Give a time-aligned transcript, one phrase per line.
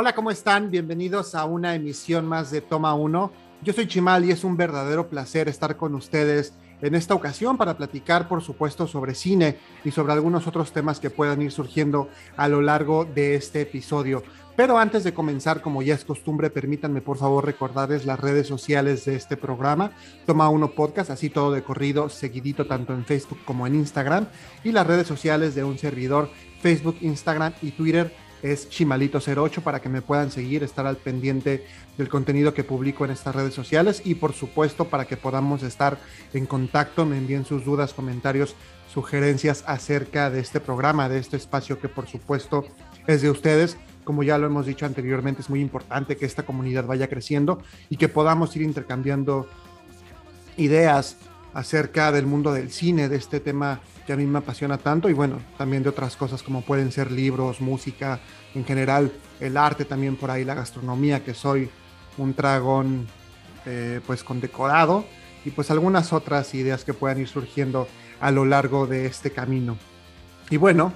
[0.00, 0.70] Hola, ¿cómo están?
[0.70, 3.32] Bienvenidos a una emisión más de Toma 1.
[3.60, 7.76] Yo soy Chimal y es un verdadero placer estar con ustedes en esta ocasión para
[7.76, 12.08] platicar, por supuesto, sobre cine y sobre algunos otros temas que puedan ir surgiendo
[12.38, 14.22] a lo largo de este episodio.
[14.56, 19.04] Pero antes de comenzar, como ya es costumbre, permítanme por favor recordarles las redes sociales
[19.04, 19.92] de este programa.
[20.24, 24.28] Toma uno podcast, así todo de corrido, seguidito tanto en Facebook como en Instagram.
[24.64, 26.30] Y las redes sociales de un servidor,
[26.62, 31.66] Facebook, Instagram y Twitter es Chimalito08 para que me puedan seguir, estar al pendiente
[31.98, 35.98] del contenido que publico en estas redes sociales y por supuesto para que podamos estar
[36.32, 38.54] en contacto, me envíen sus dudas, comentarios,
[38.92, 42.64] sugerencias acerca de este programa, de este espacio que por supuesto
[43.06, 43.76] es de ustedes.
[44.04, 47.96] Como ya lo hemos dicho anteriormente, es muy importante que esta comunidad vaya creciendo y
[47.96, 49.48] que podamos ir intercambiando
[50.56, 51.16] ideas
[51.52, 55.12] acerca del mundo del cine, de este tema que a mí me apasiona tanto y
[55.12, 58.18] bueno, también de otras cosas como pueden ser libros, música,
[58.56, 61.70] en general el arte también por ahí, la gastronomía, que soy
[62.18, 63.06] un dragón
[63.66, 65.04] eh, pues condecorado
[65.44, 67.86] y pues algunas otras ideas que puedan ir surgiendo
[68.20, 69.76] a lo largo de este camino.
[70.50, 70.92] Y bueno,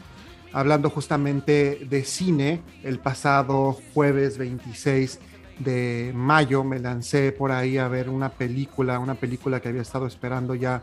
[0.52, 5.20] hablando justamente de cine, el pasado jueves 26
[5.60, 10.08] de mayo me lancé por ahí a ver una película, una película que había estado
[10.08, 10.82] esperando ya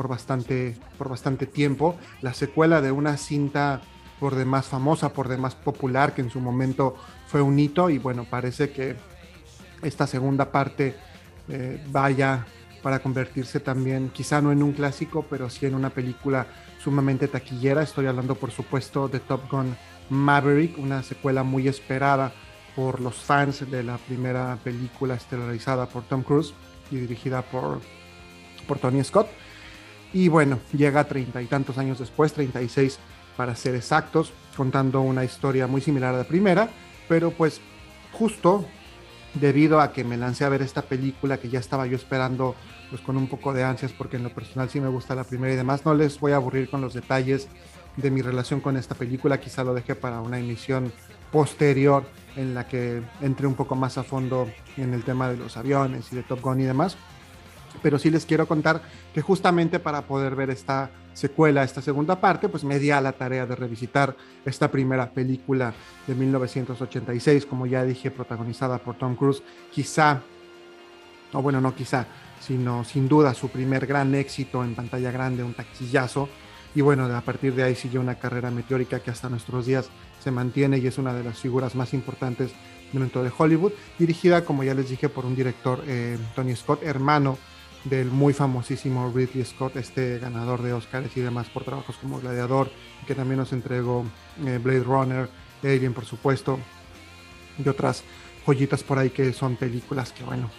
[0.00, 3.82] por bastante, por bastante tiempo, la secuela de una cinta
[4.18, 8.24] por demás famosa, por demás popular, que en su momento fue un hito y bueno,
[8.24, 8.96] parece que
[9.82, 10.96] esta segunda parte
[11.50, 12.46] eh, vaya
[12.82, 16.46] para convertirse también, quizá no en un clásico, pero sí en una película
[16.82, 17.82] sumamente taquillera.
[17.82, 19.76] Estoy hablando, por supuesto, de Top Gun
[20.08, 22.32] Maverick, una secuela muy esperada
[22.74, 26.54] por los fans de la primera película estelarizada por Tom Cruise
[26.90, 27.82] y dirigida por,
[28.66, 29.28] por Tony Scott.
[30.12, 32.98] Y bueno, llega treinta y tantos años después, 36
[33.36, 36.68] para ser exactos, contando una historia muy similar a la primera,
[37.08, 37.60] pero pues
[38.12, 38.66] justo
[39.34, 42.56] debido a que me lancé a ver esta película que ya estaba yo esperando
[42.90, 45.54] pues con un poco de ansias porque en lo personal sí me gusta la primera
[45.54, 47.48] y demás, no les voy a aburrir con los detalles
[47.96, 50.92] de mi relación con esta película, quizá lo deje para una emisión
[51.30, 52.04] posterior
[52.34, 56.12] en la que entre un poco más a fondo en el tema de los aviones
[56.12, 56.96] y de Top Gun y demás
[57.82, 58.82] pero sí les quiero contar
[59.14, 63.12] que justamente para poder ver esta secuela, esta segunda parte, pues me di a la
[63.12, 65.74] tarea de revisitar esta primera película
[66.06, 69.42] de 1986, como ya dije, protagonizada por Tom Cruise,
[69.72, 70.20] quizá,
[71.32, 72.06] o bueno, no quizá,
[72.40, 76.28] sino sin duda su primer gran éxito en pantalla grande, un taquillazo,
[76.74, 79.90] y bueno, a partir de ahí siguió una carrera meteórica que hasta nuestros días
[80.22, 82.52] se mantiene y es una de las figuras más importantes
[82.92, 87.38] dentro de Hollywood, dirigida, como ya les dije, por un director, eh, Tony Scott, hermano
[87.84, 92.70] del muy famosísimo Ridley Scott, este ganador de Oscars y demás por trabajos como Gladiador,
[93.06, 94.04] que también nos entregó
[94.44, 95.28] eh, Blade Runner,
[95.62, 96.58] Alien por supuesto,
[97.58, 98.04] y otras
[98.46, 100.50] joyitas por ahí que son películas que bueno,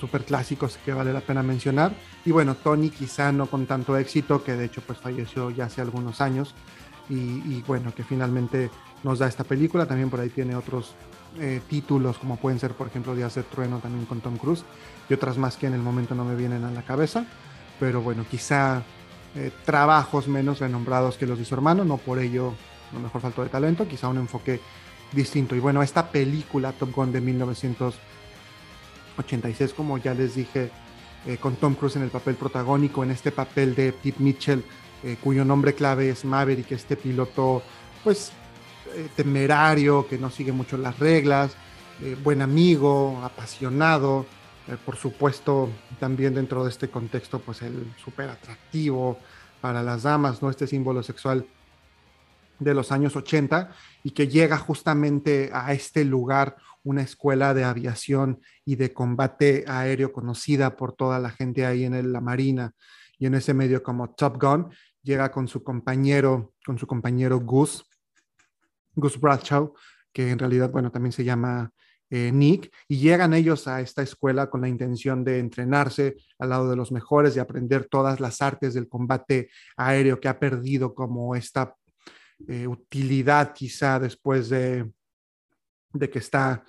[0.00, 1.94] súper clásicos que vale la pena mencionar.
[2.24, 5.80] Y bueno, Tony quizá no con tanto éxito, que de hecho pues falleció ya hace
[5.80, 6.54] algunos años,
[7.08, 8.70] y, bueno, que finalmente
[9.02, 10.94] nos da esta película, también por ahí tiene otros
[11.38, 14.64] eh, títulos como pueden ser por ejemplo de hacer trueno también con Tom Cruise
[15.08, 17.26] y otras más que en el momento no me vienen a la cabeza,
[17.78, 18.82] pero bueno, quizá
[19.34, 22.52] eh, trabajos menos renombrados que los de su hermano, no por ello
[22.90, 24.60] a lo mejor faltó de talento, quizá un enfoque
[25.10, 25.56] distinto.
[25.56, 30.70] Y bueno, esta película Top Gun de 1986, como ya les dije,
[31.26, 34.62] eh, con Tom Cruise en el papel protagónico, en este papel de Pete Mitchell,
[35.02, 37.62] eh, cuyo nombre clave es Maverick, este piloto,
[38.04, 38.32] pues,
[39.16, 41.52] temerario, que no sigue mucho las reglas,
[42.22, 44.26] buen amigo, apasionado,
[44.68, 49.18] eh, por supuesto, también dentro de este contexto, pues el súper atractivo
[49.60, 50.50] para las damas, ¿no?
[50.50, 51.46] Este símbolo sexual
[52.58, 53.70] de los años 80
[54.04, 60.12] y que llega justamente a este lugar, una escuela de aviación y de combate aéreo
[60.12, 62.72] conocida por toda la gente ahí en la Marina
[63.18, 64.72] y en ese medio como Top Gun,
[65.02, 67.84] llega con su compañero, con su compañero Gus,
[68.94, 69.74] Gus Bradshaw,
[70.12, 71.72] que en realidad, bueno, también se llama
[72.14, 76.68] eh, Nick, y llegan ellos a esta escuela con la intención de entrenarse al lado
[76.68, 79.48] de los mejores, de aprender todas las artes del combate
[79.78, 81.74] aéreo que ha perdido como esta
[82.46, 84.92] eh, utilidad quizá después de,
[85.94, 86.62] de que está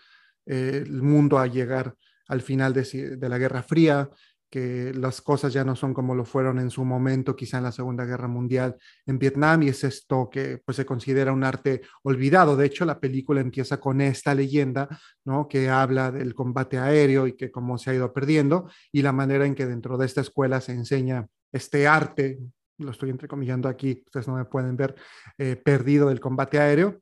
[0.45, 1.93] eh, el mundo a llegar
[2.29, 4.09] al final de, de la Guerra Fría,
[4.53, 7.71] que las cosas ya no son como lo fueron en su momento, quizá en la
[7.71, 8.77] Segunda Guerra Mundial
[9.07, 12.55] en Vietnam, y es esto que pues, se considera un arte olvidado.
[12.55, 14.87] De hecho, la película empieza con esta leyenda,
[15.25, 15.47] ¿no?
[15.47, 19.47] Que habla del combate aéreo y que cómo se ha ido perdiendo, y la manera
[19.47, 22.37] en que dentro de esta escuela se enseña este arte,
[22.77, 24.93] lo estoy entrecomillando aquí, ustedes no me pueden ver,
[25.39, 27.01] eh, perdido del combate aéreo,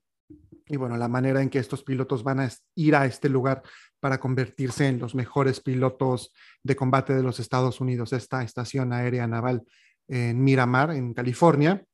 [0.68, 3.62] y bueno, la manera en que estos pilotos van a ir a este lugar
[4.01, 6.33] para convertirse en los mejores pilotos
[6.63, 9.63] de combate de los Estados Unidos, esta estación aérea naval
[10.07, 11.86] en Miramar, en California,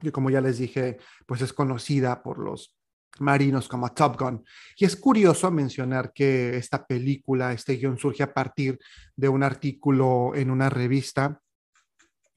[0.00, 2.76] que como ya les dije, pues es conocida por los
[3.18, 4.44] marinos como Top Gun.
[4.76, 8.78] Y es curioso mencionar que esta película, este guion surge a partir
[9.14, 11.40] de un artículo en una revista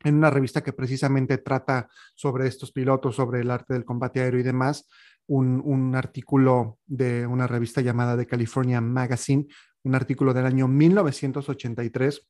[0.04, 4.42] en una revista que precisamente trata sobre estos pilotos, sobre el arte del combate aéreo
[4.42, 4.88] y demás,
[5.28, 9.48] un, artículo de una revista llamada The California Magazine,
[9.84, 12.28] un artículo del año 1983,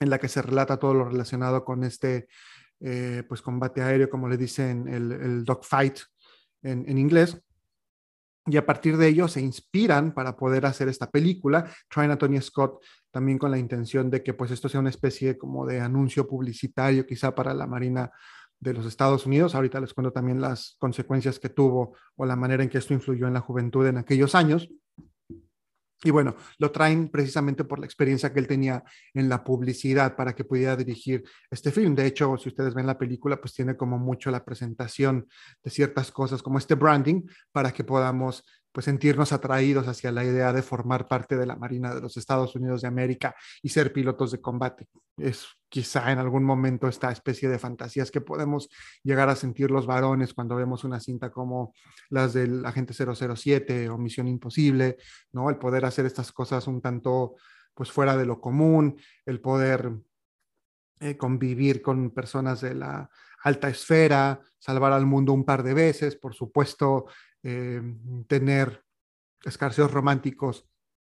[0.00, 2.26] en la que se relata todo lo relacionado con este
[2.80, 5.98] eh, pues combate aéreo, como le dicen, el, el dogfight
[6.62, 7.40] en, en inglés
[8.46, 11.70] y a partir de ello se inspiran para poder hacer esta película.
[11.88, 15.38] Traen a Tony Scott también con la intención de que pues esto sea una especie
[15.38, 18.10] como de anuncio publicitario quizá para la Marina
[18.64, 19.54] de los Estados Unidos.
[19.54, 23.28] Ahorita les cuento también las consecuencias que tuvo o la manera en que esto influyó
[23.28, 24.68] en la juventud en aquellos años.
[26.02, 28.84] Y bueno, lo traen precisamente por la experiencia que él tenía
[29.14, 31.94] en la publicidad para que pudiera dirigir este film.
[31.94, 35.26] De hecho, si ustedes ven la película, pues tiene como mucho la presentación
[35.62, 37.22] de ciertas cosas como este branding
[37.52, 41.94] para que podamos pues sentirnos atraídos hacia la idea de formar parte de la Marina
[41.94, 43.32] de los Estados Unidos de América
[43.62, 44.88] y ser pilotos de combate.
[45.16, 48.68] Es quizá en algún momento esta especie de fantasías que podemos
[49.04, 51.72] llegar a sentir los varones cuando vemos una cinta como
[52.10, 54.96] las del Agente 007 o Misión Imposible,
[55.30, 55.50] ¿no?
[55.50, 57.36] El poder hacer estas cosas un tanto
[57.74, 59.92] pues fuera de lo común, el poder
[60.98, 63.08] eh, convivir con personas de la
[63.44, 67.06] alta esfera, salvar al mundo un par de veces, por supuesto,
[67.44, 67.82] eh,
[68.26, 68.82] tener
[69.44, 70.68] escarceos románticos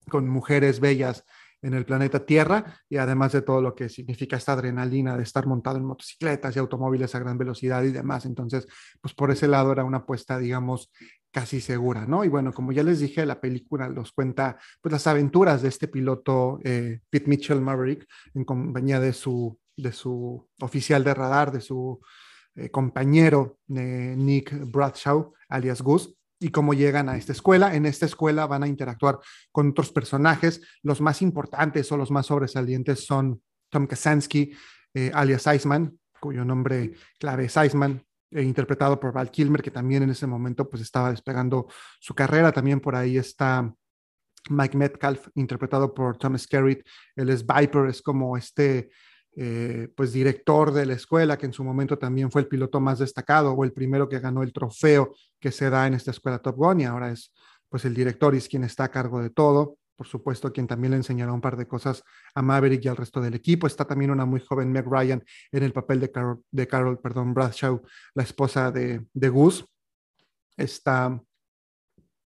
[0.09, 1.23] con mujeres bellas
[1.61, 5.47] en el planeta Tierra y además de todo lo que significa esta adrenalina de estar
[5.47, 8.25] montado en motocicletas y automóviles a gran velocidad y demás.
[8.25, 8.67] Entonces,
[9.01, 10.91] pues por ese lado era una apuesta, digamos,
[11.31, 12.23] casi segura, ¿no?
[12.23, 15.87] Y bueno, como ya les dije, la película nos cuenta pues las aventuras de este
[15.87, 21.61] piloto eh, Pete Mitchell Maverick en compañía de su, de su oficial de radar, de
[21.61, 21.99] su
[22.55, 27.75] eh, compañero Nick Bradshaw, alias Gus, y cómo llegan a esta escuela.
[27.75, 29.19] En esta escuela van a interactuar
[29.51, 30.61] con otros personajes.
[30.83, 34.53] Los más importantes o los más sobresalientes son Tom Kasansky,
[34.93, 40.03] eh, alias Iceman, cuyo nombre clave es Iceman, eh, interpretado por Val Kilmer, que también
[40.03, 41.67] en ese momento pues estaba despegando
[41.99, 42.51] su carrera.
[42.51, 43.73] También por ahí está
[44.49, 46.85] Mike Metcalf, interpretado por Tom Skerritt.
[47.15, 48.89] Él es Viper, es como este
[49.35, 52.99] eh, pues director de la escuela, que en su momento también fue el piloto más
[52.99, 56.55] destacado o el primero que ganó el trofeo que se da en esta escuela Top
[56.55, 57.33] Gun y ahora es
[57.67, 59.77] pues el director y es quien está a cargo de todo.
[59.97, 62.03] Por supuesto, quien también le enseñará un par de cosas
[62.33, 63.65] a Maverick y al resto del equipo.
[63.67, 67.33] Está también una muy joven Meg Ryan en el papel de Carol, de Carol perdón,
[67.33, 67.81] Bradshaw,
[68.13, 69.65] la esposa de, de Gus.
[70.57, 71.21] Está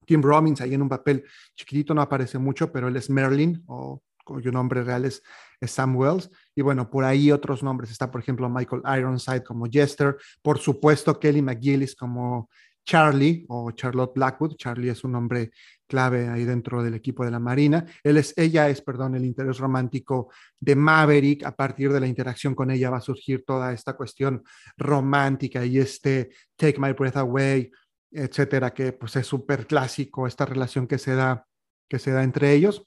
[0.06, 1.25] Tim Robbins ahí en un papel
[1.56, 5.21] chiquitito, no aparece mucho, pero él es Merlin o cuyo nombre real es,
[5.62, 6.30] Sam Wells.
[6.57, 7.92] Y bueno, por ahí otros nombres.
[7.92, 10.18] Está, por ejemplo, Michael Ironside como Jester.
[10.42, 12.49] Por supuesto, Kelly McGillis como
[12.83, 14.56] Charlie o Charlotte Blackwood.
[14.56, 15.52] Charlie es un nombre
[15.85, 17.85] clave ahí dentro del equipo de la Marina.
[18.04, 21.45] Él es, ella es, perdón, el interés romántico de Maverick.
[21.45, 24.42] A partir de la interacción con ella va a surgir toda esta cuestión
[24.78, 27.69] romántica y este Take My Breath Away,
[28.09, 31.45] etcétera, que pues es súper clásico esta relación que se da
[31.87, 32.86] que se da entre ellos.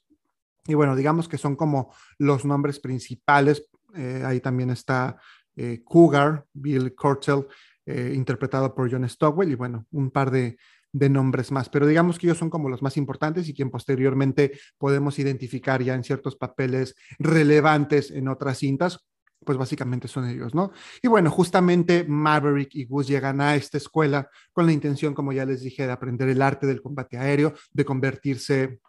[0.67, 3.67] Y bueno, digamos que son como los nombres principales.
[3.95, 5.17] Eh, ahí también está
[5.55, 7.47] eh, Cougar, Bill Cortell,
[7.85, 10.57] eh, interpretado por John Stockwell, y bueno, un par de,
[10.93, 11.67] de, nombres más.
[11.69, 15.95] Pero digamos que ellos son como los más importantes y quien posteriormente podemos identificar ya
[15.95, 18.99] en ciertos papeles relevantes en otras cintas,
[19.43, 20.71] pues básicamente son ellos, ¿no?
[21.01, 25.45] Y bueno, justamente Maverick y Gus llegan a esta escuela con la intención, como ya
[25.45, 28.79] les dije, de aprender el arte del combate aéreo, de convertirse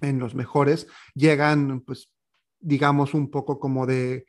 [0.00, 2.10] en los mejores, llegan, pues,
[2.60, 4.26] digamos, un poco como de,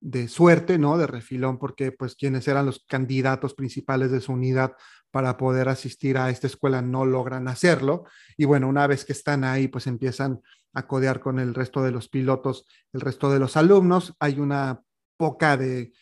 [0.00, 0.96] de suerte, ¿no?
[0.98, 4.74] De refilón, porque pues quienes eran los candidatos principales de su unidad
[5.10, 8.04] para poder asistir a esta escuela no logran hacerlo.
[8.36, 10.40] Y bueno, una vez que están ahí, pues empiezan
[10.72, 14.14] a codear con el resto de los pilotos, el resto de los alumnos.
[14.20, 14.80] Hay una
[15.16, 15.92] poca de,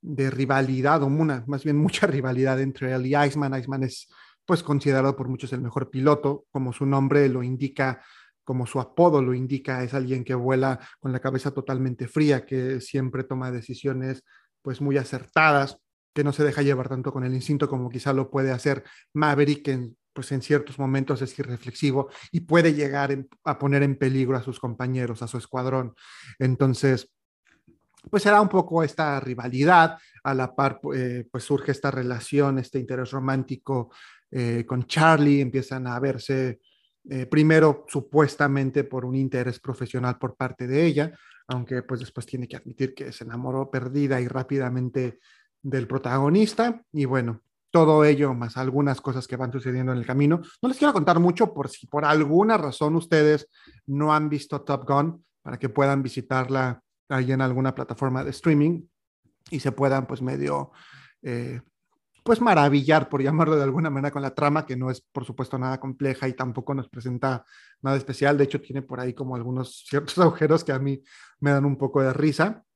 [0.00, 3.58] de rivalidad, o una, más bien mucha rivalidad entre él y Iceman.
[3.58, 4.08] Iceman es
[4.44, 8.02] pues considerado por muchos el mejor piloto, como su nombre lo indica,
[8.48, 12.80] como su apodo lo indica, es alguien que vuela con la cabeza totalmente fría, que
[12.80, 14.24] siempre toma decisiones
[14.62, 15.82] pues muy acertadas,
[16.14, 19.62] que no se deja llevar tanto con el instinto como quizá lo puede hacer Maverick,
[19.66, 23.14] que pues en ciertos momentos es irreflexivo y puede llegar
[23.44, 25.94] a poner en peligro a sus compañeros, a su escuadrón.
[26.38, 27.12] Entonces,
[28.10, 32.78] pues será un poco esta rivalidad, a la par eh, pues surge esta relación, este
[32.78, 33.90] interés romántico
[34.30, 36.60] eh, con Charlie, empiezan a verse
[37.10, 42.46] eh, primero supuestamente por un interés profesional por parte de ella, aunque pues después tiene
[42.46, 45.18] que admitir que se enamoró perdida y rápidamente
[45.62, 50.40] del protagonista y bueno, todo ello más algunas cosas que van sucediendo en el camino.
[50.62, 53.48] No les quiero contar mucho por si por alguna razón ustedes
[53.86, 58.82] no han visto Top Gun para que puedan visitarla ahí en alguna plataforma de streaming
[59.50, 60.72] y se puedan pues medio
[61.22, 61.60] eh,
[62.28, 65.56] pues maravillar, por llamarlo de alguna manera, con la trama, que no es por supuesto
[65.56, 67.46] nada compleja y tampoco nos presenta
[67.80, 68.36] nada especial.
[68.36, 71.02] De hecho, tiene por ahí como algunos ciertos agujeros que a mí
[71.40, 72.66] me dan un poco de risa.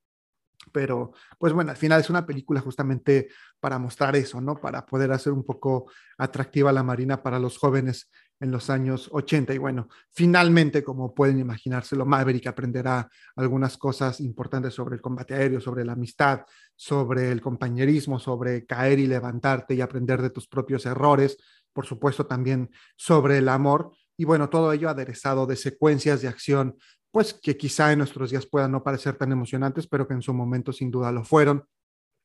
[0.72, 3.28] Pero, pues bueno, al final es una película justamente
[3.60, 4.56] para mostrar eso, ¿no?
[4.56, 8.10] Para poder hacer un poco atractiva la Marina para los jóvenes
[8.42, 9.54] en los años 80.
[9.54, 15.60] Y bueno, finalmente, como pueden imaginárselo, Maverick aprenderá algunas cosas importantes sobre el combate aéreo,
[15.60, 20.86] sobre la amistad, sobre el compañerismo, sobre caer y levantarte y aprender de tus propios
[20.86, 21.38] errores,
[21.72, 23.92] por supuesto también sobre el amor.
[24.16, 26.76] Y bueno, todo ello aderezado de secuencias de acción,
[27.12, 30.32] pues que quizá en nuestros días puedan no parecer tan emocionantes, pero que en su
[30.32, 31.64] momento sin duda lo fueron,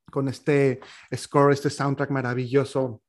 [0.10, 0.80] con este
[1.14, 3.02] score, este soundtrack maravilloso,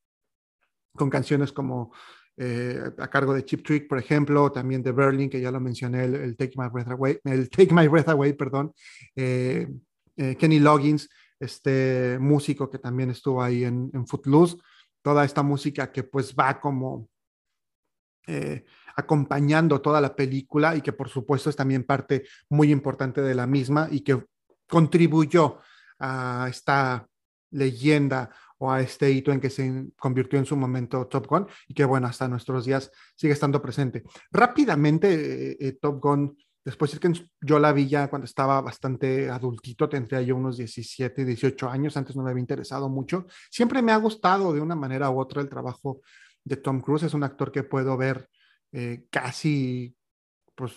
[0.96, 1.92] con canciones como
[2.36, 6.04] eh, a cargo de Chip Trick, por ejemplo, también de Berlin, que ya lo mencioné,
[6.04, 8.72] el, Take My Breath Away, el Take My Breath Away, perdón,
[9.14, 9.68] eh,
[10.16, 11.08] eh, Kenny Loggins,
[11.38, 14.56] este músico que también estuvo ahí en, en Footloose,
[15.00, 17.08] toda esta música que pues va como
[18.98, 23.46] acompañando toda la película y que por supuesto es también parte muy importante de la
[23.46, 24.26] misma y que
[24.68, 25.58] contribuyó
[26.00, 27.06] a esta
[27.52, 28.28] leyenda
[28.58, 31.84] o a este hito en que se convirtió en su momento Top Gun y que
[31.84, 34.02] bueno, hasta nuestros días sigue estando presente.
[34.32, 39.30] Rápidamente, eh, eh, Top Gun, después es que yo la vi ya cuando estaba bastante
[39.30, 43.26] adultito, tendría yo unos 17, 18 años, antes no me había interesado mucho.
[43.48, 46.00] Siempre me ha gustado de una manera u otra el trabajo
[46.42, 48.28] de Tom Cruise, es un actor que puedo ver
[48.72, 49.94] eh, casi
[50.54, 50.72] pues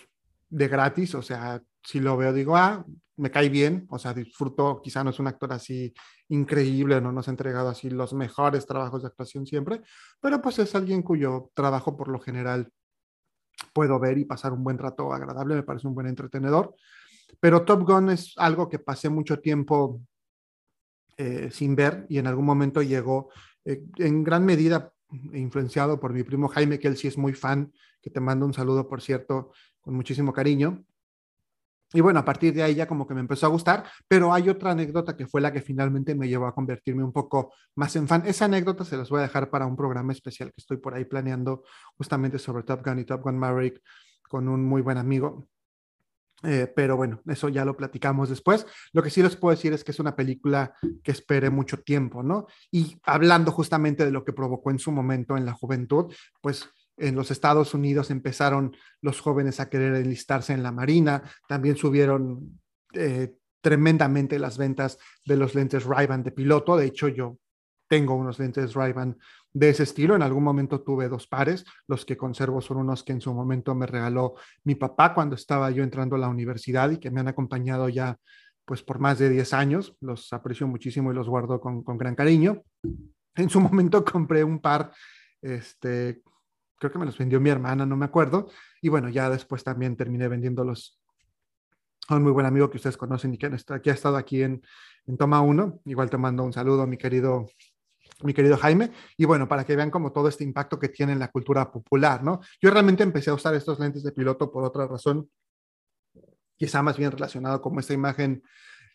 [0.48, 2.84] de gratis, o sea, si lo veo digo, ah,
[3.16, 5.92] me cae bien, o sea, disfruto, quizá no es un actor así
[6.28, 9.82] increíble, no nos ha entregado así los mejores trabajos de actuación siempre,
[10.20, 12.70] pero pues es alguien cuyo trabajo por lo general
[13.72, 16.74] puedo ver y pasar un buen rato agradable, me parece un buen entretenedor.
[17.40, 20.00] Pero Top Gun es algo que pasé mucho tiempo
[21.16, 23.30] eh, sin ver y en algún momento llegó
[23.64, 24.92] eh, en gran medida
[25.32, 28.54] influenciado por mi primo Jaime, que él sí es muy fan, que te mando un
[28.54, 30.84] saludo, por cierto, con muchísimo cariño.
[31.94, 34.48] Y bueno, a partir de ahí ya como que me empezó a gustar, pero hay
[34.48, 38.08] otra anécdota que fue la que finalmente me llevó a convertirme un poco más en
[38.08, 38.22] fan.
[38.26, 41.04] Esa anécdota se las voy a dejar para un programa especial que estoy por ahí
[41.04, 41.64] planeando
[41.98, 43.82] justamente sobre Top Gun y Top Gun Maverick
[44.22, 45.46] con un muy buen amigo.
[46.44, 48.66] Eh, pero bueno, eso ya lo platicamos después.
[48.92, 52.22] Lo que sí les puedo decir es que es una película que esperé mucho tiempo,
[52.22, 52.46] ¿no?
[52.70, 57.14] Y hablando justamente de lo que provocó en su momento en la juventud, pues en
[57.14, 62.60] los Estados Unidos empezaron los jóvenes a querer enlistarse en la Marina, también subieron
[62.92, 67.38] eh, tremendamente las ventas de los lentes ray de piloto, de hecho yo
[67.88, 68.94] tengo unos lentes ray
[69.54, 73.12] de ese estilo, en algún momento tuve dos pares, los que conservo son unos que
[73.12, 76.98] en su momento me regaló mi papá cuando estaba yo entrando a la universidad y
[76.98, 78.16] que me han acompañado ya
[78.64, 82.14] pues por más de 10 años, los aprecio muchísimo y los guardo con, con gran
[82.14, 82.62] cariño.
[83.34, 84.92] En su momento compré un par
[85.42, 86.22] este,
[86.78, 88.48] creo que me los vendió mi hermana, no me acuerdo.
[88.80, 91.00] Y bueno, ya después también terminé vendiéndolos
[92.08, 94.62] a un muy buen amigo que ustedes conocen y que, ha estado aquí en,
[95.06, 95.82] en Toma 1.
[95.84, 97.46] Igual te mando un saludo, mi querido,
[98.24, 98.90] mi querido Jaime.
[99.16, 102.22] Y bueno, para que vean como todo este impacto que tiene en la cultura popular,
[102.22, 102.40] ¿no?
[102.60, 105.28] Yo realmente empecé a usar estos lentes de piloto por otra razón,
[106.56, 108.42] quizá más bien relacionado con esta imagen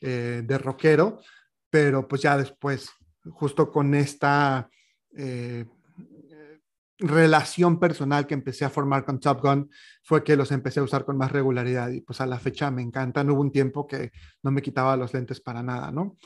[0.01, 1.19] eh, de rockero,
[1.69, 2.89] pero pues ya después,
[3.31, 4.69] justo con esta...
[5.17, 5.65] Eh,
[6.99, 9.69] relación personal que empecé a formar con Top Gun
[10.03, 12.81] fue que los empecé a usar con más regularidad y pues a la fecha me
[12.81, 13.29] encantan.
[13.29, 14.11] Hubo un tiempo que
[14.43, 16.17] no me quitaba los lentes para nada, ¿no?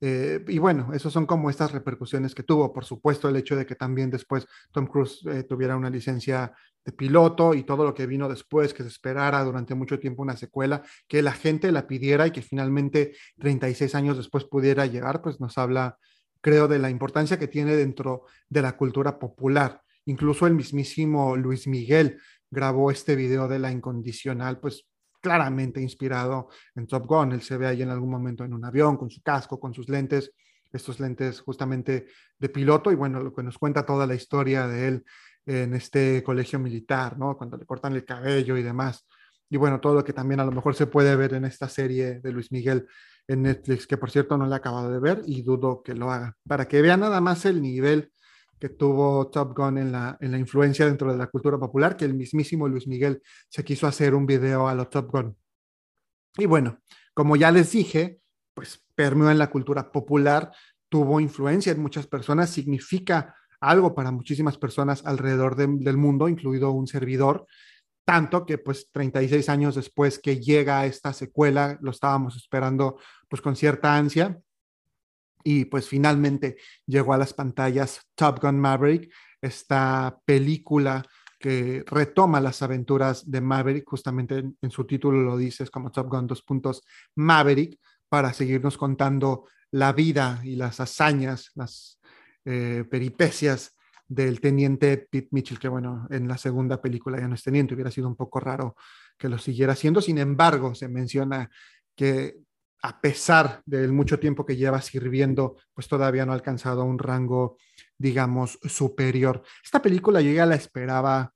[0.00, 2.72] Eh, y bueno, esos son como estas repercusiones que tuvo.
[2.72, 6.52] Por supuesto, el hecho de que también después Tom Cruise eh, tuviera una licencia
[6.84, 10.36] de piloto y todo lo que vino después, que se esperara durante mucho tiempo una
[10.36, 15.40] secuela, que la gente la pidiera y que finalmente 36 años después pudiera llegar, pues
[15.40, 15.98] nos habla,
[16.40, 19.82] creo, de la importancia que tiene dentro de la cultura popular.
[20.04, 24.86] Incluso el mismísimo Luis Miguel grabó este video de la incondicional, pues
[25.26, 27.32] claramente inspirado en Top Gun.
[27.32, 29.88] Él se ve ahí en algún momento en un avión con su casco, con sus
[29.88, 30.32] lentes,
[30.72, 32.06] estos lentes justamente
[32.38, 35.04] de piloto y bueno, lo que nos cuenta toda la historia de él
[35.44, 37.36] en este colegio militar, ¿no?
[37.36, 39.04] Cuando le cortan el cabello y demás.
[39.50, 42.20] Y bueno, todo lo que también a lo mejor se puede ver en esta serie
[42.20, 42.86] de Luis Miguel
[43.26, 46.12] en Netflix, que por cierto no le he acabado de ver y dudo que lo
[46.12, 48.12] haga, para que vean nada más el nivel
[48.58, 52.04] que tuvo Top Gun en la, en la influencia dentro de la cultura popular, que
[52.04, 55.36] el mismísimo Luis Miguel se quiso hacer un video a lo Top Gun.
[56.38, 56.80] Y bueno,
[57.14, 58.20] como ya les dije,
[58.54, 60.52] pues permeó en la cultura popular,
[60.88, 66.86] tuvo influencia en muchas personas, significa algo para muchísimas personas alrededor del mundo, incluido un
[66.86, 67.46] servidor,
[68.04, 72.98] tanto que pues 36 años después que llega esta secuela, lo estábamos esperando
[73.28, 74.38] pues con cierta ansia
[75.46, 81.06] y pues finalmente llegó a las pantallas Top Gun Maverick, esta película
[81.38, 86.26] que retoma las aventuras de Maverick, justamente en, su título lo dices como Top Gun
[86.26, 86.82] dos puntos
[87.14, 92.00] Maverick, para seguirnos contando la vida y las hazañas, las
[92.44, 93.76] eh, peripecias
[94.08, 97.92] del teniente Pete Mitchell, que bueno, en la segunda película ya no es teniente, hubiera
[97.92, 98.74] sido un poco raro
[99.16, 100.00] que lo siguiera haciendo.
[100.00, 101.48] Sin embargo, se menciona
[101.94, 102.45] que
[102.82, 107.56] a pesar del mucho tiempo que lleva sirviendo, pues todavía no ha alcanzado un rango,
[107.98, 109.42] digamos, superior.
[109.64, 111.32] Esta película yo ya la esperaba,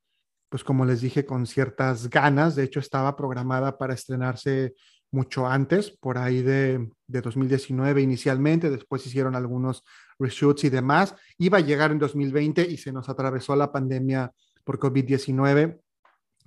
[0.49, 2.57] pues como les dije, con ciertas ganas.
[2.57, 4.75] De hecho, estaba programada para estrenarse
[5.13, 9.83] mucho antes, por ahí de, de 2019 inicialmente, después hicieron algunos
[10.19, 11.15] reshoots y demás.
[11.39, 14.33] Iba a llegar en 2020 y se nos atravesó la pandemia
[14.63, 15.81] por COVID-19.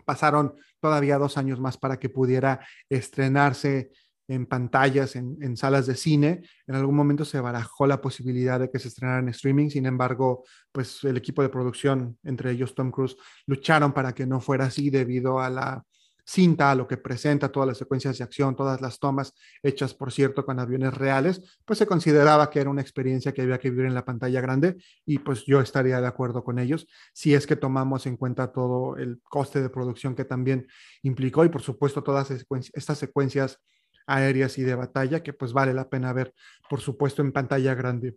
[0.05, 3.91] Pasaron todavía dos años más para que pudiera estrenarse
[4.27, 6.44] en pantallas, en, salas de cine.
[6.68, 10.44] En algún momento se barajó la posibilidad de que se estrenara en streaming, sin embargo,
[10.72, 14.89] pues el equipo de producción, entre ellos Tom Cruise, lucharon para que no fuera así
[14.89, 15.84] debido a la
[16.25, 20.46] cinta, lo que presenta, todas las secuencias de acción, todas las tomas hechas, por cierto,
[20.46, 23.94] con aviones reales, pues se consideraba que era una experiencia que había que vivir en
[23.94, 28.06] la pantalla grande y pues yo estaría de acuerdo con ellos si es que tomamos
[28.06, 30.67] en cuenta todo el coste de producción que también
[31.02, 33.60] implicó y por supuesto todas estas secuencias
[34.08, 36.34] aéreas y de batalla que pues vale la pena ver,
[36.70, 38.16] por supuesto, en pantalla grande.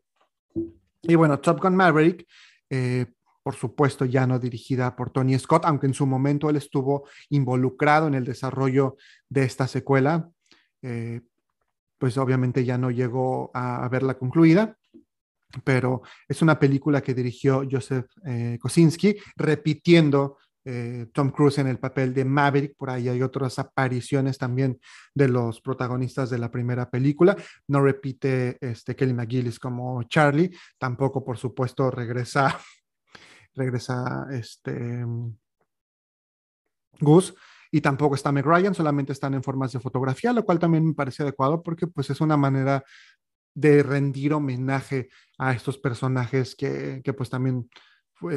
[1.03, 2.27] Y bueno, Top Gun Maverick,
[2.71, 3.07] eh,
[3.43, 8.09] por supuesto, ya no dirigida por Tony Scott, aunque en su momento él estuvo involucrado
[8.09, 8.97] en el desarrollo
[9.29, 10.29] de esta secuela,
[10.83, 11.21] eh,
[11.99, 14.77] pues obviamente ya no llegó a, verla concluida,
[15.65, 21.79] pero es una película que dirigió Joseph eh, Kosinski, repitiendo eh, Tom Cruise en el
[21.79, 24.81] papel de Maverick, por ahí hay otras apariciones también
[25.15, 27.37] de los protagonistas de la primera película.
[27.69, 32.59] No repite este, Kelly McGillis como Charlie, tampoco por supuesto regresa
[33.55, 35.07] regresa este
[37.01, 37.35] Gus
[37.71, 40.95] y tampoco está Meg Ryan, solamente están en formas de fotografía, lo cual también me
[40.95, 42.85] parece adecuado porque pues es una manera
[43.55, 47.69] de rendir homenaje a estos personajes que, pues también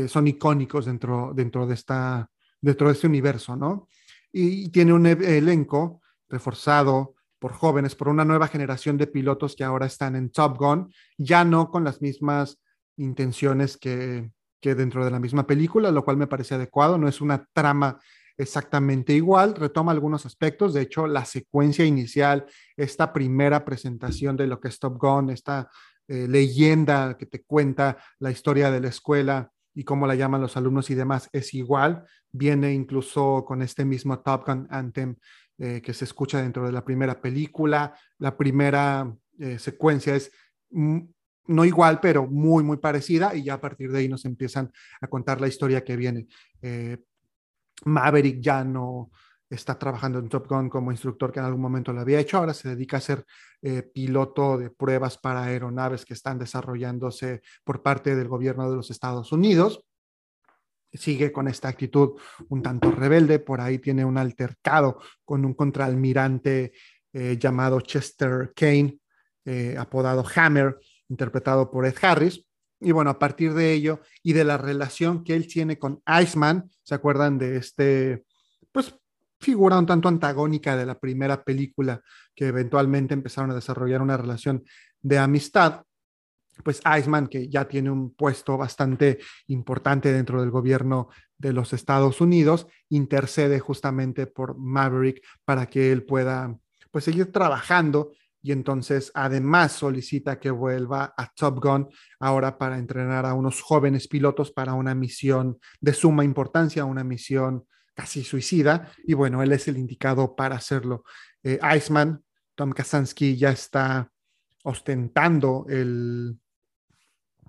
[0.07, 2.29] son icónicos dentro, dentro, de esta,
[2.61, 3.87] dentro de este universo, ¿no?
[4.31, 9.63] Y tiene un e-, elenco reforzado por jóvenes, por una nueva generación de pilotos que
[9.63, 12.59] ahora están en Top Gun, ya no con las mismas
[12.97, 16.97] intenciones que, que dentro de la misma película, lo cual me parece adecuado.
[16.97, 17.97] No es una trama
[18.37, 20.73] exactamente igual, retoma algunos aspectos.
[20.73, 25.69] De hecho, la secuencia inicial, esta primera presentación de lo que es Top Gun, esta
[26.07, 30.57] eh, leyenda que te cuenta la historia de la escuela y cómo la llaman los
[30.57, 32.03] alumnos y demás, es igual.
[32.31, 35.15] Viene incluso con este mismo Top Gun Anthem
[35.57, 37.93] eh, que se escucha dentro de la primera película.
[38.17, 40.31] La primera eh, secuencia es
[41.49, 45.07] no igual, pero muy, muy parecida, y ya a partir de ahí nos empiezan a
[45.07, 46.27] contar la historia que viene.
[46.61, 46.97] Eh,
[47.85, 49.09] Maverick ya no
[49.49, 52.53] está trabajando en Top Gun como instructor que en algún momento lo había hecho, ahora
[52.53, 53.25] se dedica a ser
[53.61, 58.91] eh, piloto de pruebas para aeronaves que están desarrollándose por parte del gobierno de los
[58.91, 59.83] Estados Unidos.
[60.91, 66.73] Sigue con esta actitud un tanto rebelde, por ahí tiene un altercado con un contraalmirante
[67.13, 68.99] eh, llamado Chester Kane,
[69.79, 72.45] apodado Hammer, interpretado por Ed Harris.
[72.79, 76.69] Y bueno, a partir de ello y de la relación que él tiene con Iceman,
[76.83, 78.23] ¿se acuerdan de este,
[78.71, 78.95] pues,
[79.39, 82.01] figura un tanto antagónica de la primera película
[82.35, 84.63] que eventualmente empezaron a desarrollar una relación
[85.01, 85.83] de amistad?
[86.63, 92.19] Pues Iceman, que ya tiene un puesto bastante importante dentro del gobierno de los Estados
[92.19, 96.57] Unidos, intercede justamente por Maverick para que él pueda
[96.91, 103.25] pues seguir trabajando y entonces además solicita que vuelva a Top Gun ahora para entrenar
[103.25, 109.13] a unos jóvenes pilotos para una misión de suma importancia, una misión casi suicida y
[109.13, 111.03] bueno, él es el indicado para hacerlo.
[111.43, 112.23] Eh, Iceman,
[112.55, 114.11] Tom Kasansky ya está
[114.63, 116.37] ostentando el,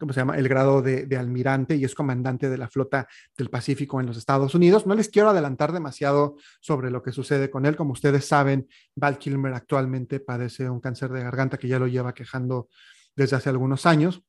[0.01, 0.37] ¿cómo se llama?
[0.37, 4.55] El grado de, almirante y es comandante de la flota del Pacífico en los Estados
[4.55, 4.87] Unidos.
[4.87, 7.77] No les quiero adelantar demasiado sobre lo que sucede con él.
[7.77, 12.15] Como ustedes saben, Val Kilmer actualmente padece un cáncer de garganta que ya lo lleva
[12.15, 12.69] quejando
[13.15, 14.25] desde hace algunos años.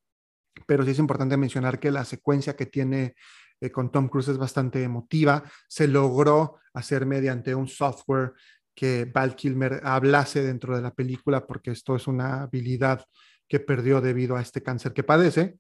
[0.68, 3.16] pero sí es importante mencionar que la secuencia que tiene
[3.62, 5.44] eh, con Tom Cruise es bastante emotiva.
[5.68, 8.34] Se logró hacer mediante un software
[8.76, 13.06] que Val Kilmer hablase dentro de la película, porque esto es una habilidad
[13.48, 15.58] que perdió debido a este cáncer que padece.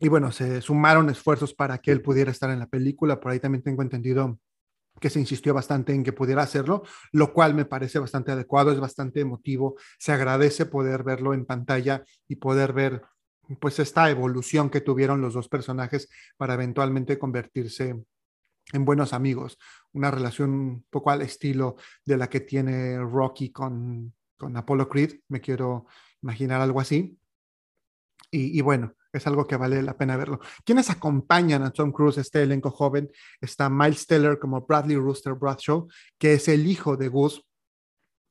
[0.00, 3.20] Y bueno, se sumaron esfuerzos para que él pudiera estar en la película.
[3.20, 4.40] Por ahí también tengo entendido
[5.00, 8.80] que se insistió bastante en que pudiera hacerlo, lo cual me parece bastante adecuado, es
[8.80, 9.76] bastante emotivo.
[9.98, 13.02] Se agradece poder verlo en pantalla y poder ver
[13.60, 17.96] pues esta evolución que tuvieron los dos personajes para eventualmente convertirse
[18.72, 19.58] en buenos amigos,
[19.92, 25.20] una relación un poco al estilo de la que tiene Rocky con, con Apollo Creed,
[25.28, 25.86] me quiero
[26.22, 27.18] imaginar algo así.
[28.34, 30.40] Y, bueno, es algo que vale la pena verlo.
[30.64, 33.10] ¿Quiénes acompañan a Tom Cruise, este elenco joven?
[33.42, 37.44] Está Miles Teller como Bradley Rooster Bradshaw, que es el hijo de Gus,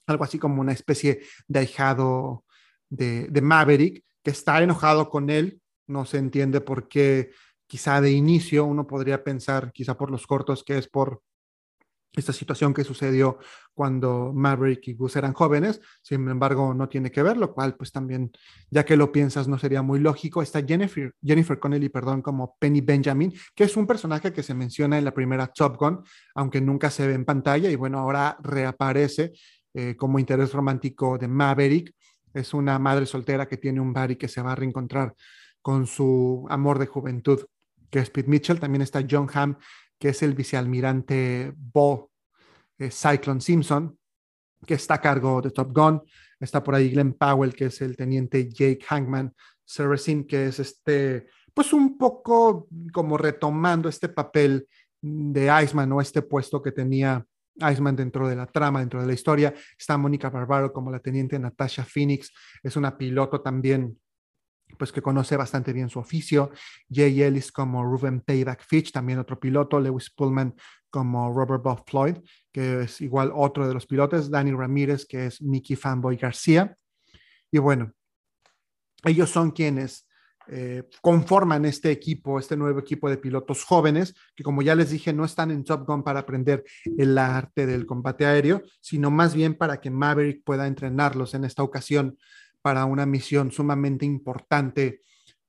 [0.07, 2.43] algo así como una especie de ahijado
[2.89, 7.31] de, de Maverick, que está enojado con él, no se entiende por qué,
[7.67, 11.21] quizá de inicio uno podría pensar, quizá por los cortos, que es por
[12.13, 13.37] esta situación que sucedió
[13.73, 17.91] cuando Maverick y Gus eran jóvenes, sin embargo no tiene que ver, lo cual pues
[17.91, 18.31] también,
[18.69, 20.41] ya que lo piensas, no sería muy lógico.
[20.41, 24.97] Está Jennifer, Jennifer Connelly, perdón, como Penny Benjamin, que es un personaje que se menciona
[24.97, 26.03] en la primera Top Gun,
[26.35, 29.31] aunque nunca se ve en pantalla y bueno, ahora reaparece
[29.73, 31.95] eh, como interés romántico de Maverick.
[32.33, 35.15] Es una madre soltera que tiene un bar y que se va a reencontrar
[35.61, 37.45] con su amor de juventud,
[37.89, 38.59] que es Pete Mitchell.
[38.59, 39.55] También está John Hamm,
[39.99, 42.11] que es el vicealmirante Bo
[42.79, 43.97] eh, Cyclone Simpson,
[44.65, 46.01] que está a cargo de Top Gun.
[46.39, 49.33] Está por ahí Glenn Powell, que es el teniente Jake Hangman
[49.65, 54.67] Ceresin, que es este, pues un poco como retomando este papel
[55.01, 59.13] de Iceman o este puesto que tenía Iceman dentro de la trama, dentro de la
[59.13, 59.53] historia.
[59.77, 62.31] Está Mónica Barbaro como la teniente Natasha Phoenix,
[62.63, 63.97] es una piloto también
[64.77, 66.51] pues que conoce bastante bien su oficio.
[66.89, 69.79] Jay Ellis como Ruben Payback Fitch, también otro piloto.
[69.79, 70.55] Lewis Pullman
[70.89, 72.17] como Robert Bob Floyd,
[72.51, 74.29] que es igual otro de los pilotos.
[74.29, 76.75] Danny Ramírez, que es Mickey Fanboy García.
[77.51, 77.91] Y bueno,
[79.03, 80.07] ellos son quienes
[80.53, 85.13] eh, conforman este equipo, este nuevo equipo de pilotos jóvenes, que como ya les dije,
[85.13, 86.65] no están en Top Gun para aprender
[86.97, 91.63] el arte del combate aéreo, sino más bien para que Maverick pueda entrenarlos en esta
[91.63, 92.17] ocasión
[92.61, 95.03] para una misión sumamente importante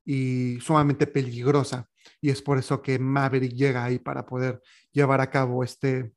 [0.05, 1.89] y sumamente peligrosa.
[2.21, 4.63] Y es por eso que Maverick llega ahí para poder
[4.93, 6.13] llevar a cabo este,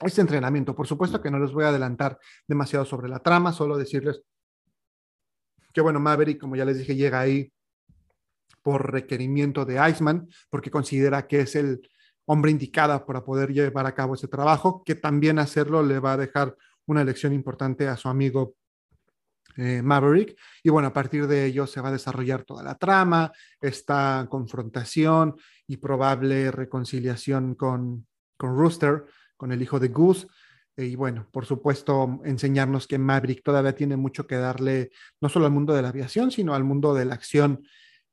[0.00, 0.74] este entrenamiento.
[0.74, 4.24] Por supuesto que no les voy a adelantar demasiado sobre la trama, solo decirles
[5.72, 7.53] que, bueno, Maverick, como ya les dije, llega ahí
[8.64, 11.86] por requerimiento de Iceman, porque considera que es el
[12.24, 16.16] hombre indicado para poder llevar a cabo ese trabajo, que también hacerlo le va a
[16.16, 18.56] dejar una lección importante a su amigo
[19.58, 20.34] eh, Maverick.
[20.62, 25.36] Y bueno, a partir de ello se va a desarrollar toda la trama, esta confrontación
[25.66, 28.06] y probable reconciliación con,
[28.38, 29.04] con Rooster,
[29.36, 30.26] con el hijo de Goose.
[30.74, 35.52] Y bueno, por supuesto, enseñarnos que Maverick todavía tiene mucho que darle, no solo al
[35.52, 37.62] mundo de la aviación, sino al mundo de la acción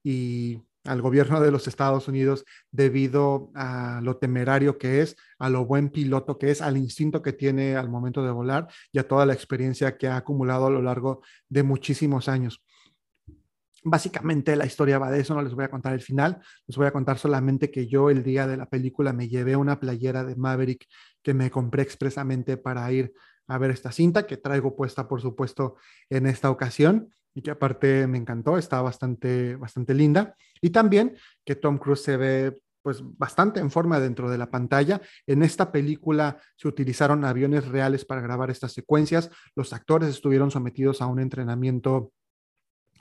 [0.03, 5.65] y al gobierno de los Estados Unidos debido a lo temerario que es, a lo
[5.65, 9.25] buen piloto que es, al instinto que tiene al momento de volar y a toda
[9.25, 12.63] la experiencia que ha acumulado a lo largo de muchísimos años.
[13.83, 16.85] Básicamente la historia va de eso, no les voy a contar el final, les voy
[16.85, 20.35] a contar solamente que yo el día de la película me llevé una playera de
[20.35, 20.85] Maverick
[21.23, 23.13] que me compré expresamente para ir
[23.47, 25.77] a ver esta cinta que traigo puesta por supuesto
[26.09, 30.35] en esta ocasión y que aparte me encantó, está bastante, bastante linda.
[30.61, 31.15] Y también
[31.45, 35.01] que Tom Cruise se ve pues bastante en forma dentro de la pantalla.
[35.27, 39.29] En esta película se utilizaron aviones reales para grabar estas secuencias.
[39.55, 42.11] Los actores estuvieron sometidos a un entrenamiento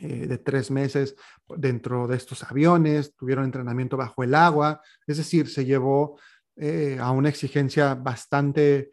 [0.01, 1.17] eh, de tres meses
[1.57, 6.19] dentro de estos aviones, tuvieron entrenamiento bajo el agua, es decir, se llevó
[6.57, 8.91] eh, a una exigencia bastante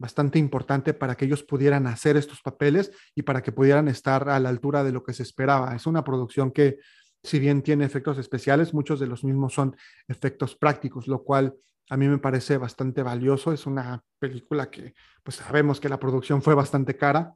[0.00, 4.40] bastante importante para que ellos pudieran hacer estos papeles y para que pudieran estar a
[4.40, 5.76] la altura de lo que se esperaba.
[5.76, 6.78] Es una producción que,
[7.22, 9.76] si bien tiene efectos especiales, muchos de los mismos son
[10.08, 11.54] efectos prácticos, lo cual
[11.90, 13.52] a mí me parece bastante valioso.
[13.52, 17.34] Es una película que, pues sabemos que la producción fue bastante cara.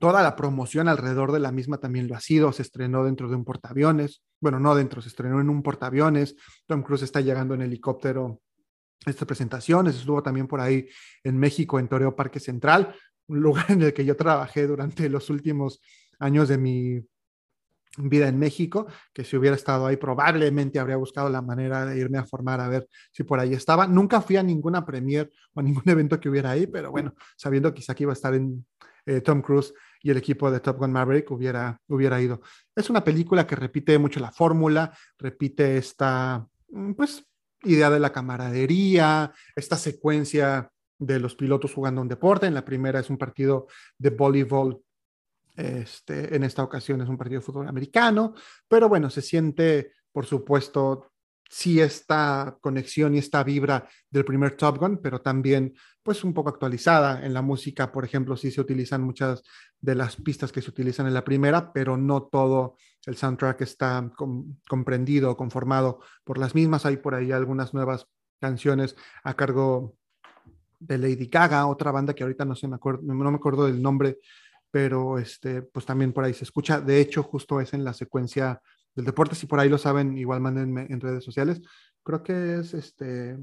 [0.00, 2.50] Toda la promoción alrededor de la misma también lo ha sido.
[2.50, 4.20] Se estrenó dentro de un portaaviones.
[4.40, 6.34] Bueno, no dentro, se estrenó en un portaaviones.
[6.66, 8.40] Tom Cruise está llegando en helicóptero
[9.04, 10.88] estas presentaciones, estuvo también por ahí
[11.22, 12.94] en México, en Toreo Parque Central,
[13.26, 15.80] un lugar en el que yo trabajé durante los últimos
[16.18, 17.04] años de mi
[17.96, 22.18] vida en México, que si hubiera estado ahí probablemente habría buscado la manera de irme
[22.18, 23.86] a formar a ver si por ahí estaba.
[23.86, 27.72] Nunca fui a ninguna premier o a ningún evento que hubiera ahí, pero bueno, sabiendo
[27.72, 28.66] quizá que iba a estar en,
[29.06, 32.40] eh, Tom Cruise y el equipo de Top Gun Maverick hubiera, hubiera ido.
[32.74, 37.24] Es una película que repite mucho la fórmula, repite esta, mm, pues,
[37.64, 42.46] idea de la camaradería, esta secuencia de los pilotos jugando un deporte.
[42.46, 43.66] En la primera es un partido
[43.98, 44.82] de voleibol,
[45.56, 48.34] este, en esta ocasión es un partido de fútbol americano,
[48.68, 51.12] pero bueno, se siente, por supuesto,
[51.48, 55.74] sí esta conexión y esta vibra del primer Top Gun, pero también
[56.04, 57.24] pues un poco actualizada.
[57.24, 59.42] En la música, por ejemplo, sí se utilizan muchas
[59.80, 64.12] de las pistas que se utilizan en la primera, pero no todo el soundtrack está
[64.68, 66.86] comprendido o conformado por las mismas.
[66.86, 68.06] Hay por ahí algunas nuevas
[68.38, 69.96] canciones a cargo
[70.78, 73.80] de Lady Gaga, otra banda que ahorita no, se me acuerdo, no me acuerdo del
[73.80, 74.18] nombre,
[74.70, 76.80] pero este, pues también por ahí se escucha.
[76.80, 78.60] De hecho, justo es en la secuencia
[78.94, 79.34] del deporte.
[79.34, 81.62] Si por ahí lo saben, igual mándenme en redes sociales.
[82.02, 83.38] Creo que es este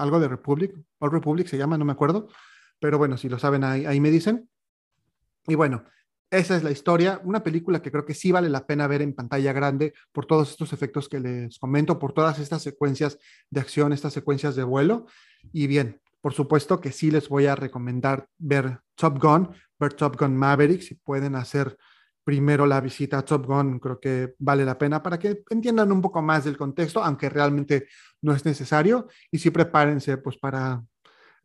[0.00, 2.28] algo de Republic, All Republic se llama, no me acuerdo.
[2.78, 4.48] Pero bueno, si lo saben, ahí, ahí me dicen.
[5.46, 5.84] Y bueno,
[6.30, 7.20] esa es la historia.
[7.24, 10.50] Una película que creo que sí vale la pena ver en pantalla grande por todos
[10.50, 13.18] estos efectos que les comento, por todas estas secuencias
[13.50, 15.06] de acción, estas secuencias de vuelo.
[15.52, 20.18] Y bien, por supuesto que sí les voy a recomendar ver Top Gun, ver Top
[20.18, 21.76] Gun Maverick, si pueden hacer
[22.24, 26.00] primero la visita a Top Gun, creo que vale la pena para que entiendan un
[26.00, 27.88] poco más del contexto, aunque realmente
[28.22, 30.82] no es necesario, y sí prepárense pues para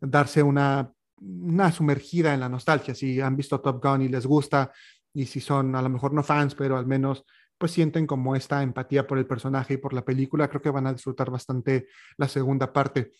[0.00, 4.72] darse una, una sumergida en la nostalgia, si han visto Top Gun y les gusta,
[5.14, 7.24] y si son a lo mejor no fans, pero al menos
[7.58, 10.86] pues sienten como esta empatía por el personaje y por la película, creo que van
[10.86, 13.12] a disfrutar bastante la segunda parte.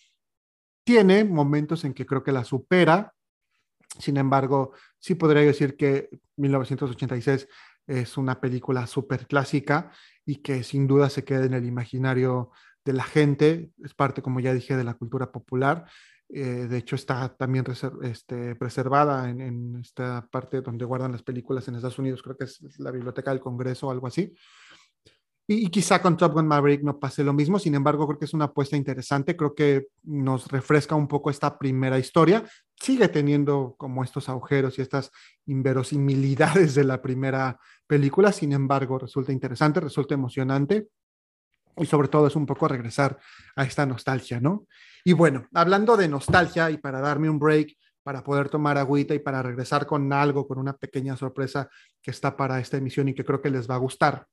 [0.85, 3.15] Tiene momentos en que creo que la supera,
[3.99, 7.49] sin embargo, sí podría decir que 1986
[7.87, 9.93] es una película súper clásica
[10.25, 12.51] y que sin duda se queda en el imaginario
[12.85, 15.87] de la gente, es parte, como ya dije, de la cultura popular.
[16.29, 17.65] Eh, de hecho, está también
[18.03, 22.61] este, preservada en, esta parte donde guardan las películas en Estados Unidos, creo que es
[22.79, 24.35] la Biblioteca del Congreso o algo así.
[25.49, 28.35] Y, quizá con Top Gun Maverick no pase lo mismo, sin embargo, creo que es
[28.35, 34.03] una apuesta interesante, creo que nos refresca un poco esta primera historia, sigue teniendo como
[34.03, 35.13] estos agujeros y estas
[35.47, 40.89] inverosimilidades de la primera película, sin embargo, resulta interesante, resulta emocionante
[41.77, 43.19] y sobre todo es un poco regresar
[43.55, 44.67] a esta nostalgia, ¿no?
[45.05, 49.19] Y bueno, hablando de nostalgia y para darme un break, para poder tomar agüita y
[49.21, 51.69] para regresar con algo, con una pequeña sorpresa
[52.03, 54.27] que está para esta emisión y que creo que les va a gustar.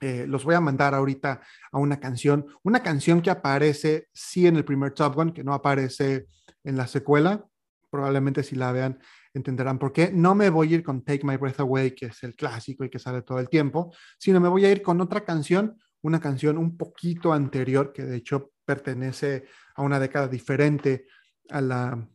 [0.00, 4.56] Eh, los voy a mandar ahorita a una canción, una canción que aparece sí en
[4.56, 6.26] el primer Top Gun, que no aparece
[6.64, 7.44] en la secuela.
[7.90, 8.98] Probablemente si la vean
[9.34, 10.10] entenderán por qué.
[10.12, 12.90] No me voy a ir con Take My Breath Away, que es el clásico y
[12.90, 16.58] que sale todo el tiempo, sino me voy a ir con otra canción, una canción
[16.58, 21.06] un poquito anterior, que de hecho pertenece a una década diferente
[21.50, 22.08] a la,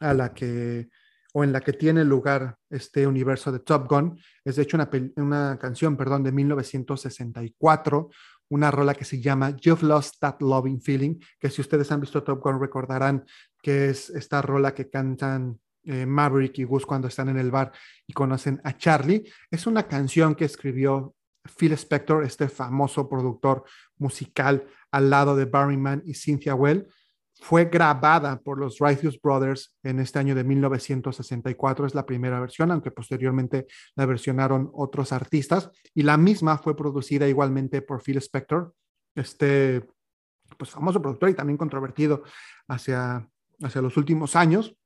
[0.00, 0.88] a la que
[1.36, 4.18] o en la que tiene lugar este universo de Top Gun.
[4.44, 8.08] Es de hecho una, una canción, perdón, de 1964,
[8.50, 12.22] una rola que se llama You've Lost That Loving Feeling, que si ustedes han visto
[12.22, 13.24] Top Gun recordarán
[13.60, 17.72] que es esta rola que cantan eh, Maverick y Gus cuando están en el bar
[18.06, 19.24] y conocen a Charlie.
[19.50, 21.16] Es una canción que escribió
[21.58, 23.64] Phil Spector, este famoso productor
[23.98, 26.86] musical al lado de Barry Mann y Cynthia Well
[27.40, 32.70] fue grabada por los Righteous Brothers en este año de 1964, es la primera versión,
[32.70, 33.66] aunque posteriormente
[33.96, 38.72] la versionaron otros artistas, y la misma fue producida igualmente por Phil Spector,
[39.14, 39.84] este
[40.56, 42.22] pues, famoso productor y también controvertido
[42.68, 43.28] hacia,
[43.62, 44.76] hacia los últimos años.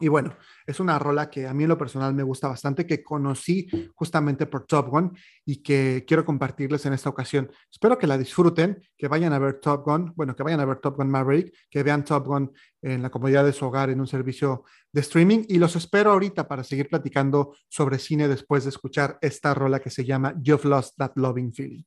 [0.00, 3.02] Y bueno, es una rola que a mí en lo personal me gusta bastante, que
[3.02, 7.50] conocí justamente por Top Gun y que quiero compartirles en esta ocasión.
[7.70, 10.78] Espero que la disfruten, que vayan a ver Top Gun, bueno, que vayan a ver
[10.78, 14.06] Top Gun Maverick, que vean Top Gun en la comodidad de su hogar en un
[14.06, 19.18] servicio de streaming y los espero ahorita para seguir platicando sobre cine después de escuchar
[19.20, 21.84] esta rola que se llama You've Lost That Loving Feeling.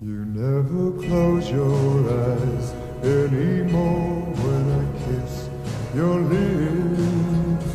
[0.00, 4.07] You never close your eyes anymore
[5.98, 7.66] your lips.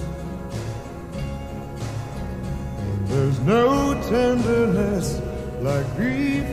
[3.09, 5.19] There's no tenderness
[5.59, 6.45] like grief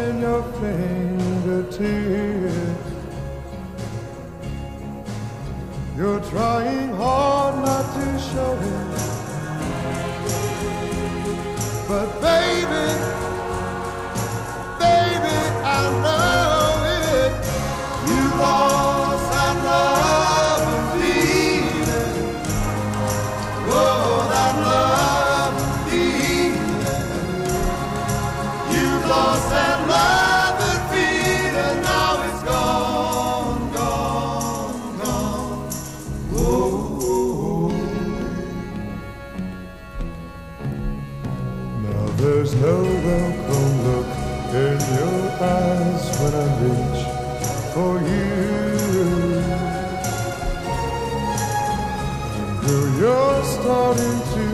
[0.00, 1.82] in your fingertips.
[5.98, 8.88] You're trying hard not to show it.
[11.88, 12.88] But baby,
[14.80, 16.31] There's
[47.74, 48.32] for you.
[52.60, 54.44] Girl, you're starting to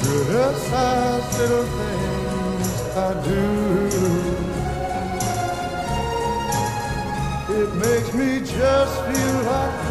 [0.00, 3.44] criticize little things I do.
[7.60, 9.89] It makes me just feel like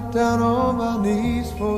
[0.00, 1.75] get down on my knees for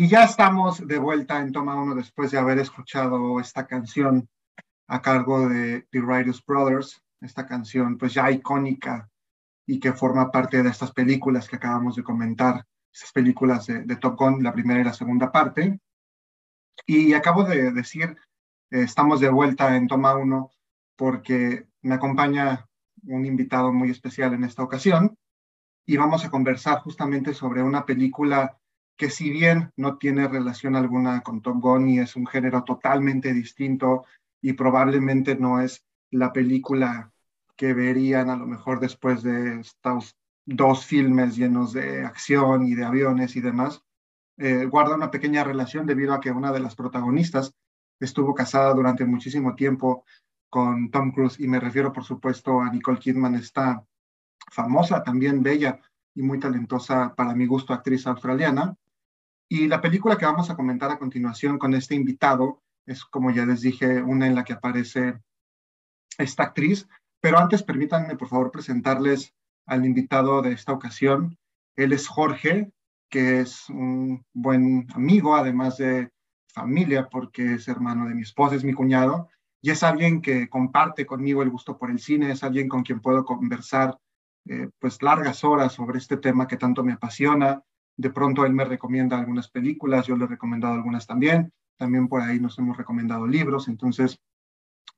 [0.00, 4.30] Y ya estamos de vuelta en Toma Uno después de haber escuchado esta canción
[4.86, 9.10] a cargo de The Righteous Brothers, esta canción pues ya icónica
[9.66, 13.96] y que forma parte de estas películas que acabamos de comentar, estas películas de, de
[13.96, 15.78] Top Gun, la primera y la segunda parte.
[16.86, 18.16] Y acabo de decir,
[18.70, 20.50] eh, estamos de vuelta en Toma Uno
[20.96, 22.66] porque me acompaña
[23.02, 25.14] un invitado muy especial en esta ocasión
[25.84, 28.59] y vamos a conversar justamente sobre una película
[29.00, 34.04] que si bien no tiene relación alguna con Top Gun es un género totalmente distinto
[34.42, 37.10] y probablemente no es la película
[37.56, 42.84] que verían a lo mejor después de estos dos filmes llenos de acción y de
[42.84, 43.82] aviones y demás,
[44.36, 47.54] eh, guarda una pequeña relación debido a que una de las protagonistas
[48.00, 50.04] estuvo casada durante muchísimo tiempo
[50.50, 53.82] con Tom Cruise y me refiero por supuesto a Nicole Kidman, esta
[54.52, 55.80] famosa, también bella
[56.14, 58.76] y muy talentosa para mi gusto actriz australiana.
[59.52, 63.44] Y la película que vamos a comentar a continuación con este invitado es, como ya
[63.44, 65.18] les dije, una en la que aparece
[66.18, 66.88] esta actriz.
[67.20, 69.34] Pero antes permítanme, por favor, presentarles
[69.66, 71.36] al invitado de esta ocasión.
[71.76, 72.70] Él es Jorge,
[73.10, 76.10] que es un buen amigo, además de
[76.54, 79.28] familia, porque es hermano de mi esposa, es mi cuñado,
[79.60, 83.00] y es alguien que comparte conmigo el gusto por el cine, es alguien con quien
[83.00, 83.98] puedo conversar
[84.46, 87.64] eh, pues largas horas sobre este tema que tanto me apasiona.
[88.00, 92.22] De pronto él me recomienda algunas películas, yo le he recomendado algunas también, también por
[92.22, 94.18] ahí nos hemos recomendado libros, entonces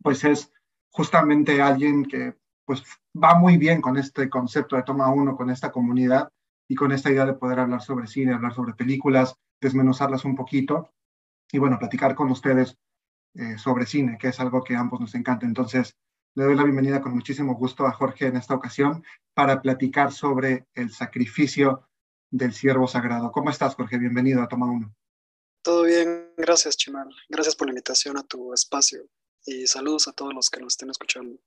[0.01, 0.53] pues es
[0.93, 5.73] justamente alguien que pues va muy bien con este concepto de toma uno, con esta
[5.73, 6.29] comunidad
[6.69, 10.93] y con esta idea de poder hablar sobre cine, hablar sobre películas, desmenuzarlas un poquito
[11.51, 12.79] y bueno, platicar con ustedes
[13.35, 15.45] eh, sobre cine, que es algo que a ambos nos encanta.
[15.45, 15.97] Entonces,
[16.37, 19.03] le doy la bienvenida con muchísimo gusto a Jorge en esta ocasión
[19.35, 21.89] para platicar sobre el sacrificio
[22.33, 23.31] del siervo sagrado.
[23.31, 23.99] ¿Cómo estás, Jorge?
[23.99, 24.93] Bienvenido a Toma Uno.
[25.63, 27.09] Todo bien, gracias, Chimal.
[27.29, 29.03] Gracias por la invitación a tu espacio
[29.45, 31.39] y saludos a todos los que nos estén escuchando.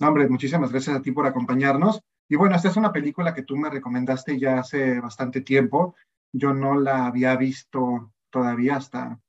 [0.00, 2.00] No, hombre, muchísimas gracias a ti por acompañarnos.
[2.28, 5.94] Y bueno, esta es una película que tú me recomendaste ya hace bastante tiempo.
[6.32, 9.20] Yo no la había visto todavía hasta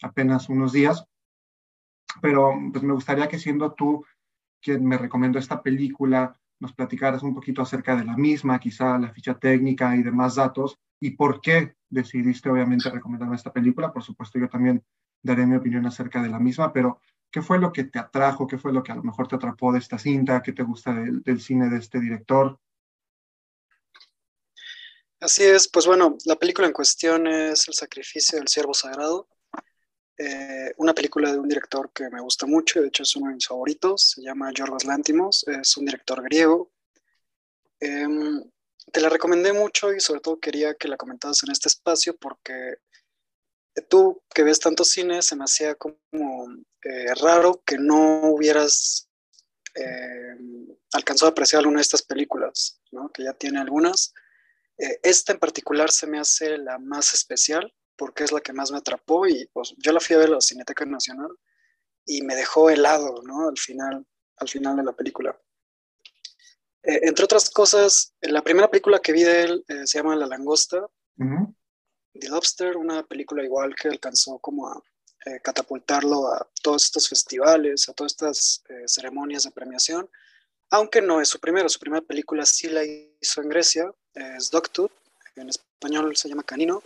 [0.00, 1.04] apenas unos días,
[2.22, 4.06] pero pues me gustaría que siendo tú
[4.62, 9.12] quien me recomendó esta película, nos platicaras un poquito acerca de la misma, quizá la
[9.12, 13.92] ficha técnica y demás datos, y por qué decidiste obviamente recomendarme esta película.
[13.92, 14.82] Por supuesto, yo también
[15.22, 17.00] daré mi opinión acerca de la misma, pero
[17.30, 18.46] ¿qué fue lo que te atrajo?
[18.46, 20.42] ¿Qué fue lo que a lo mejor te atrapó de esta cinta?
[20.42, 22.58] ¿Qué te gusta del, del cine de este director?
[25.20, 29.28] Así es, pues bueno, la película en cuestión es El sacrificio del siervo sagrado,
[30.18, 33.34] eh, una película de un director que me gusta mucho, de hecho es uno de
[33.34, 36.70] mis favoritos, se llama Yorgos Lantimos, es un director griego.
[37.80, 38.42] Em,
[38.92, 42.78] te la recomendé mucho y sobre todo quería que la comentaras en este espacio porque
[43.88, 45.98] tú que ves tanto cine se me hacía como
[46.82, 49.08] eh, raro que no hubieras
[49.74, 50.36] eh,
[50.92, 53.10] alcanzado a apreciar alguna de estas películas, ¿no?
[53.12, 54.14] que ya tiene algunas.
[54.78, 58.70] Eh, esta en particular se me hace la más especial porque es la que más
[58.70, 61.30] me atrapó y pues yo la fui a ver a la Cineteca Nacional
[62.04, 63.48] y me dejó helado, ¿no?
[63.48, 65.38] Al final, al final de la película.
[66.82, 70.26] Eh, entre otras cosas, la primera película que vi de él eh, se llama La
[70.26, 70.86] Langosta,
[71.18, 71.54] Uh -huh.
[72.12, 74.82] The Lobster, una película igual que alcanzó como a
[75.26, 80.08] eh, catapultarlo a todos estos festivales, a todas estas eh, ceremonias de premiación,
[80.70, 84.92] aunque no es su primera, su primera película sí la hizo en Grecia, es Dogtooth,
[85.36, 86.82] en español se llama Canino,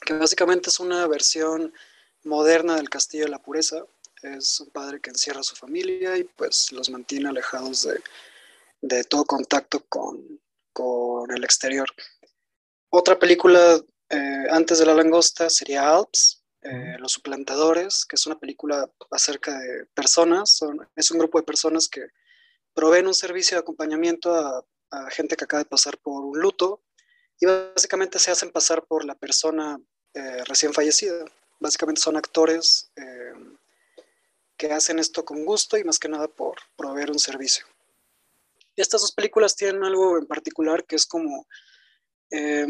[0.00, 1.72] que básicamente es una versión
[2.24, 3.84] moderna del Castillo de la Pureza.
[4.22, 8.02] Es un padre que encierra a su familia y pues los mantiene alejados de,
[8.82, 10.40] de todo contacto con,
[10.72, 11.88] con, el exterior.
[12.90, 18.38] Otra película eh, antes de La Langosta sería Alps, eh, Los Suplantadores, que es una
[18.38, 22.06] película acerca de personas, son, es un grupo de personas que
[22.74, 26.82] proveen un servicio de acompañamiento a, a gente que acaba de pasar por un luto
[27.38, 29.80] y básicamente se hacen pasar por la persona
[30.14, 31.24] eh, recién fallecida.
[31.58, 33.34] Básicamente son actores eh,
[34.56, 37.64] que hacen esto con gusto y más que nada por proveer un servicio.
[38.76, 41.46] Estas dos películas tienen algo en particular que es como
[42.30, 42.66] eh,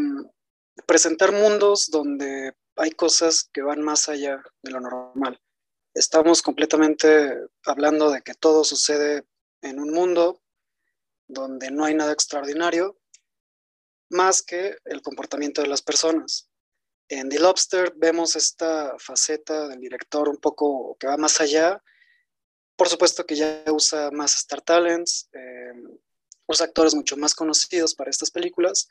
[0.87, 5.41] presentar mundos donde hay cosas que van más allá de lo normal.
[5.95, 9.25] Estamos completamente hablando de que todo sucede
[9.63, 10.43] en un mundo
[11.27, 12.99] donde no hay nada extraordinario
[14.09, 16.50] más que el comportamiento de las personas.
[17.11, 21.83] En The Lobster vemos esta faceta del director un poco que va más allá.
[22.77, 25.73] Por supuesto que ya usa más Star Talents, eh,
[26.47, 28.89] usa actores mucho más conocidos para estas películas.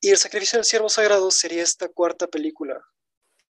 [0.00, 2.84] Y El sacrificio del siervo sagrado sería esta cuarta película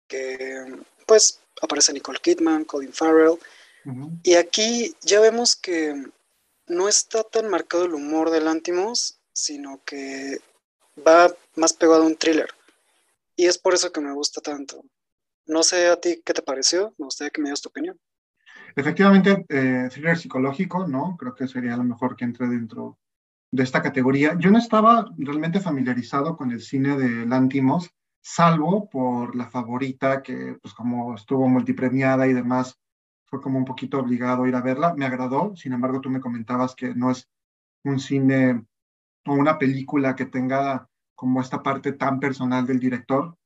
[0.10, 3.40] que pues aparece Nicole Kidman, Colin Farrell.
[3.86, 4.20] Uh -huh.
[4.24, 5.96] Y aquí ya vemos que
[6.68, 10.42] no está tan marcado el humor de Lantimos, sino que
[10.98, 12.50] va más pegado a un thriller.
[13.36, 14.84] Y es por eso que me gusta tanto.
[15.46, 18.00] No sé a ti qué te pareció, me gustaría que me dieras tu opinión.
[18.76, 21.16] Efectivamente, eh, thriller psicológico, ¿no?
[21.18, 22.98] Creo que sería lo mejor que entre dentro
[23.52, 24.36] de esta categoría.
[24.40, 30.58] Yo no estaba realmente familiarizado con el cine de Lantimos, salvo por la favorita, que
[30.62, 32.80] pues como estuvo multipremiada y demás,
[33.26, 34.96] fue como un poquito obligado a ir a verla.
[34.96, 37.30] Me agradó, sin embargo, tú me comentabas que no es
[37.84, 38.66] un cine
[39.26, 40.90] o una película que tenga
[41.24, 43.38] como esta parte tan personal del director.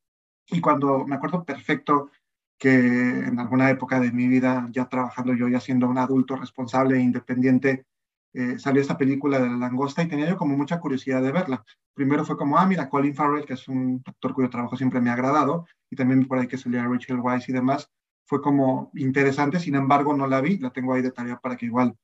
[0.47, 2.09] Y cuando me acuerdo perfecto
[2.57, 6.97] que en alguna época de mi vida, ya trabajando yo, ya siendo un adulto responsable
[6.97, 7.85] e independiente,
[8.33, 11.63] eh, salió esta película de La Langosta y tenía yo como mucha curiosidad de verla.
[11.93, 15.11] Primero fue como, ah, mira, Colin Farrell, que es un actor cuyo trabajo siempre me
[15.11, 17.91] ha agradado, y también por ahí que salía Rachel Weisz y demás,
[18.25, 21.67] fue como interesante, sin embargo no la vi, la tengo ahí de tarea para que
[21.67, 21.95] igual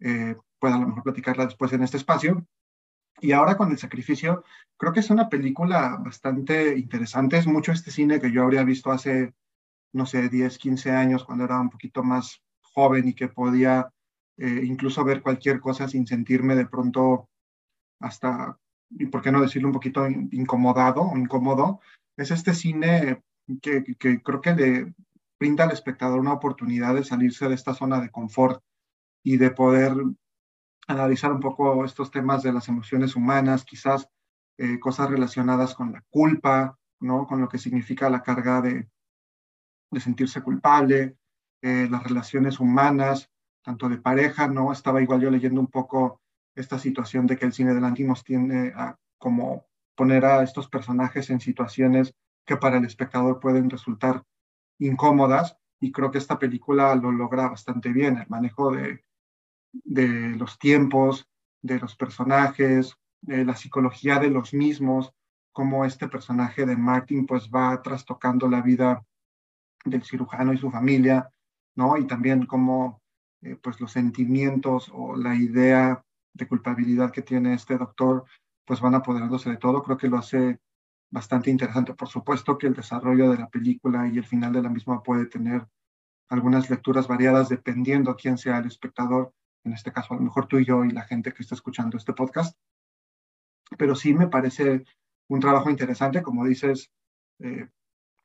[0.00, 2.46] eh, pueda a lo mejor platicarla después en este espacio.
[3.20, 4.44] Y ahora con el sacrificio,
[4.76, 7.38] creo que es una película bastante interesante.
[7.38, 9.34] Es mucho este cine que yo habría visto hace,
[9.92, 13.90] no sé, 10, 15 años, cuando era un poquito más joven y que podía
[14.36, 17.28] eh, incluso ver cualquier cosa sin sentirme de pronto
[18.00, 18.58] hasta,
[18.90, 21.80] y por qué no decirlo, un poquito incomodado o incómodo.
[22.16, 23.22] Es este cine
[23.62, 24.94] que, que creo que le
[25.38, 28.62] brinda al espectador una oportunidad de salirse de esta zona de confort
[29.22, 29.94] y de poder
[30.86, 34.08] analizar un poco estos temas de las emociones humanas, quizás
[34.58, 37.26] eh, cosas relacionadas con la culpa, ¿no?
[37.26, 38.88] Con lo que significa la carga de,
[39.90, 41.16] de sentirse culpable,
[41.62, 43.30] eh, las relaciones humanas,
[43.62, 44.72] tanto de pareja, ¿no?
[44.72, 46.20] Estaba igual yo leyendo un poco
[46.54, 49.66] esta situación de que el cine de Lantimos tiene a como
[49.96, 52.14] poner a estos personajes en situaciones
[52.44, 54.22] que para el espectador pueden resultar
[54.78, 59.04] incómodas y creo que esta película lo logra bastante bien, el manejo de,
[59.84, 61.26] de los tiempos,
[61.62, 65.12] de los personajes, de la psicología de los mismos,
[65.52, 69.04] cómo este personaje de Martin pues va trastocando la vida
[69.84, 71.30] del cirujano y su familia,
[71.76, 71.96] ¿no?
[71.96, 73.00] Y también cómo
[73.42, 78.24] eh, pues los sentimientos o la idea de culpabilidad que tiene este doctor
[78.64, 79.82] pues van apoderándose de todo.
[79.82, 80.58] Creo que lo hace
[81.10, 81.94] bastante interesante.
[81.94, 85.26] Por supuesto que el desarrollo de la película y el final de la misma puede
[85.26, 85.66] tener
[86.28, 89.32] algunas lecturas variadas dependiendo quién sea el espectador,
[89.64, 91.96] en este caso a lo mejor tú y yo y la gente que está escuchando
[91.96, 92.56] este podcast.
[93.78, 94.84] Pero sí me parece
[95.28, 96.90] un trabajo interesante, como dices,
[97.40, 97.68] eh,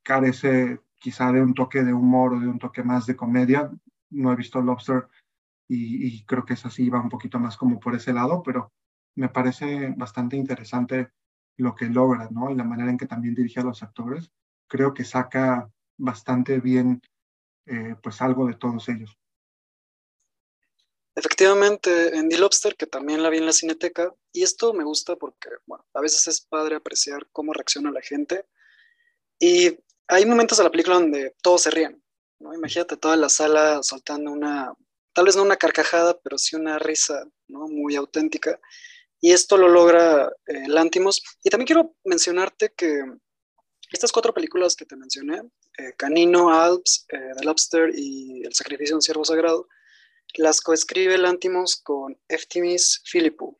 [0.04, 3.72] carece quizá de un toque de humor o de un toque más de comedia.
[4.10, 5.08] No he visto Lobster
[5.68, 8.74] y, creo que es así, va un poquito más como por ese lado, pero
[9.16, 11.12] me parece bastante interesante
[11.58, 12.50] lo que logra, ¿no?
[12.50, 14.32] Y la manera en que también dirige a los actores.
[14.68, 17.02] Creo que saca bastante bien,
[17.68, 19.20] eh, pues, algo de todos ellos.
[21.20, 25.18] Efectivamente, en The Lobster, que también la vi en la cineteca, y esto me gusta
[25.18, 28.46] porque, bueno, a veces es padre apreciar cómo reacciona la gente.
[29.38, 32.02] Y hay momentos de la película donde todos se ríen,
[32.40, 32.54] ¿no?
[32.54, 34.74] Imagínate toda la sala soltando una,
[35.12, 37.68] tal vez no una carcajada, pero sí una risa, ¿no?
[37.68, 38.58] Muy auténtica.
[39.20, 41.22] Y esto lo logra eh, Lantimos.
[41.44, 43.04] Y también quiero mencionarte que
[43.92, 45.42] estas cuatro películas que te mencioné,
[45.78, 49.68] eh, Canino, Alps, eh, The Lobster y El sacrificio de un ciervo sagrado,
[50.36, 53.58] las coescribe Lantimos con Eftimis Philippou.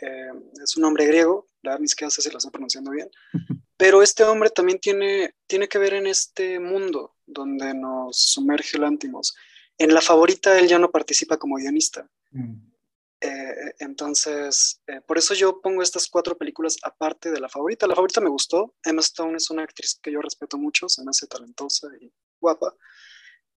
[0.00, 3.10] Eh, es un hombre griego, la verdad siquiera sé si lo estoy pronunciando bien,
[3.76, 9.34] pero este hombre también tiene, tiene que ver en este mundo donde nos sumerge Lantimos.
[9.78, 12.08] En la favorita él ya no participa como guionista.
[12.30, 12.74] Mm.
[13.20, 17.86] Eh, entonces, eh, por eso yo pongo estas cuatro películas aparte de la favorita.
[17.86, 18.74] La favorita me gustó.
[18.84, 22.74] Emma Stone es una actriz que yo respeto mucho, se me hace talentosa y guapa,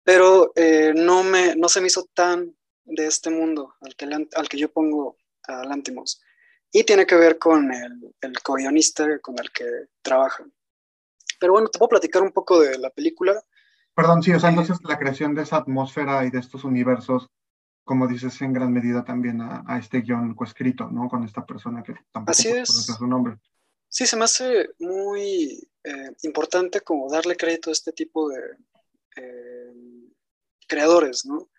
[0.05, 4.29] pero eh, no, me, no se me hizo tan de este mundo al que, le-
[4.35, 6.21] al que yo pongo a Lantimos.
[6.71, 9.65] Y tiene que ver con el, el co-guionista con el que
[10.03, 10.45] trabaja.
[11.39, 13.43] Pero bueno, te puedo platicar un poco de la película.
[13.95, 17.29] Perdón, sí, o sea, Eh, entonces la creación de esa atmósfera y de estos universos,
[17.85, 21.09] como dices, en gran medida también a, a este guion coescrito, ¿no?
[21.09, 22.69] Con esta persona que tampoco Así es.
[22.69, 23.37] su nombre.
[23.89, 28.39] Sí, se me hace muy eh, importante como darle crédito a este tipo de
[29.17, 29.73] eh,
[30.67, 31.49] creadores, ¿no?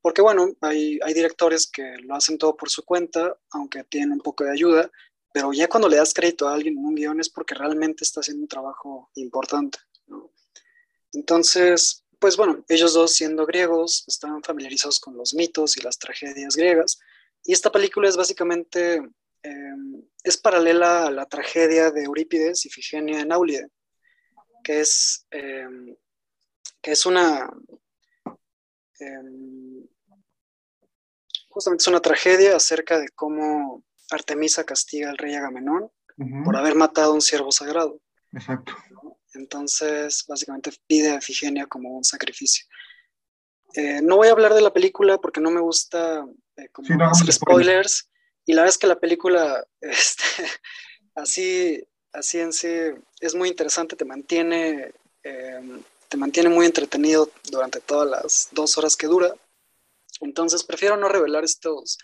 [0.00, 4.44] Porque bueno, hay, directores que lo hacen todo por su cuenta, aunque tienen un poco
[4.44, 4.90] de ayuda,
[5.32, 8.20] pero ya cuando le das crédito a alguien en un guion es porque realmente está
[8.20, 10.30] haciendo un trabajo importante, ¿no?
[11.12, 16.54] Entonces, pues bueno, ellos dos siendo griegos están familiarizados con los mitos y las tragedias
[16.54, 16.98] griegas,
[17.42, 19.00] y esta película es básicamente
[19.42, 19.74] eh,
[20.22, 23.68] es paralela a la tragedia de Eurípides y Figenia en Áulide,
[24.62, 25.96] que es, eh,
[26.80, 27.50] que es una
[29.00, 29.86] eh,
[31.48, 35.90] justamente es una tragedia acerca de cómo Artemisa castiga al rey Agamenón
[36.44, 38.00] por haber matado a un ciervo sagrado.
[38.32, 38.72] Exacto.
[38.90, 39.18] ¿no?
[39.34, 42.66] Entonces, básicamente pide a Figenia como un sacrificio.
[43.74, 46.24] Eh, no voy a hablar de la película porque no me gusta
[46.56, 47.98] eh, como Sí, no hagamos hacer spoilers.
[47.98, 48.10] spoilers.
[48.46, 50.24] Y la verdad es que la película, este,
[51.16, 52.68] así, así en sí,
[53.20, 54.92] es muy interesante, te mantiene,
[55.24, 55.82] eh,
[56.14, 59.34] te mantiene muy entretenido durante todas las dos horas que dura.
[60.20, 61.98] Entonces prefiero no revelar estos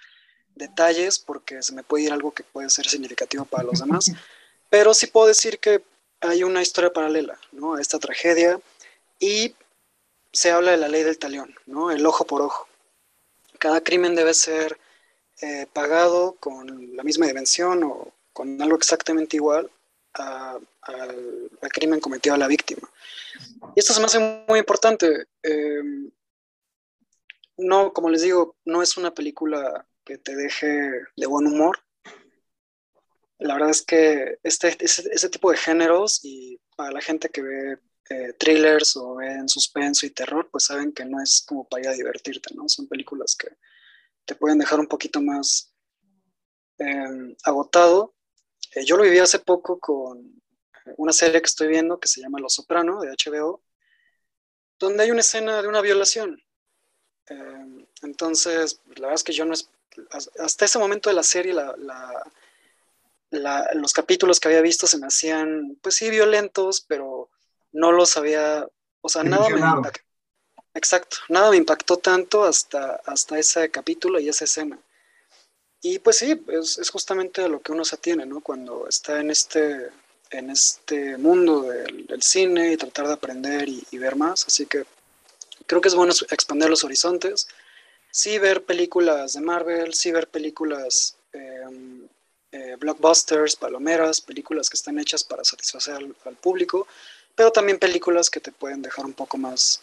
[0.57, 4.11] detalles porque se me puede ir algo que puede ser significativo para los demás.
[4.69, 5.85] Pero sí puedo decir que
[6.21, 7.75] hay una historia paralela ¿no?
[7.75, 8.61] a esta tragedia
[9.21, 9.55] y
[10.33, 11.93] se habla de la ley del talión, ¿no?
[11.93, 12.67] el ojo por ojo.
[13.61, 14.77] Cada crimen debe ser
[15.41, 19.71] eh, pagado con la misma dimensión o con algo exactamente igual
[20.15, 22.89] a- al, crimen cometido a la víctima.
[23.77, 25.27] Y esto se me hace muy importante.
[25.43, 25.83] eh,
[27.57, 31.79] no, como les digo, no es una película que te deje de buen humor.
[33.39, 37.43] La verdad es que este, ese, ese tipo de géneros y para la gente que
[37.43, 37.79] ve
[38.11, 41.83] eh, thrillers o ve en suspenso y terror, pues saben que no es como para
[41.83, 42.69] ir a divertirte, ¿no?
[42.69, 43.49] Son películas que
[44.25, 45.73] te pueden dejar un poquito más
[46.79, 48.15] eh, agotado.
[48.75, 50.41] Eh, yo lo viví hace poco con
[50.97, 53.63] una serie que estoy viendo que se llama Los Soprano de HBO,
[54.79, 56.43] donde hay una escena de una violación.
[57.29, 59.71] Eh, entonces, la verdad es que yo no es,
[60.39, 62.23] hasta ese momento de la serie, la, la,
[63.31, 67.29] la, los capítulos que había visto se me hacían, pues sí, violentos, pero
[67.73, 68.67] no los había,
[69.01, 70.01] o sea, nada me impactó.
[70.73, 74.79] Exacto, nada me impactó tanto hasta, hasta ese capítulo y esa escena.
[75.83, 78.41] Y pues sí, es, es justamente a lo que uno se atiene, ¿no?
[78.41, 79.91] Cuando está en este,
[80.31, 84.47] en este mundo del, cine y tratar de aprender y, ver más.
[84.47, 84.85] Así que
[85.67, 87.49] creo que es bueno expandir los horizontes.
[88.11, 92.07] Sí ver películas de Marvel, sí ver películas em,
[92.53, 96.87] eh, blockbusters, palomeras, películas que están hechas para satisfacer al, al, público,
[97.35, 99.81] pero también películas que te pueden dejar un poco más,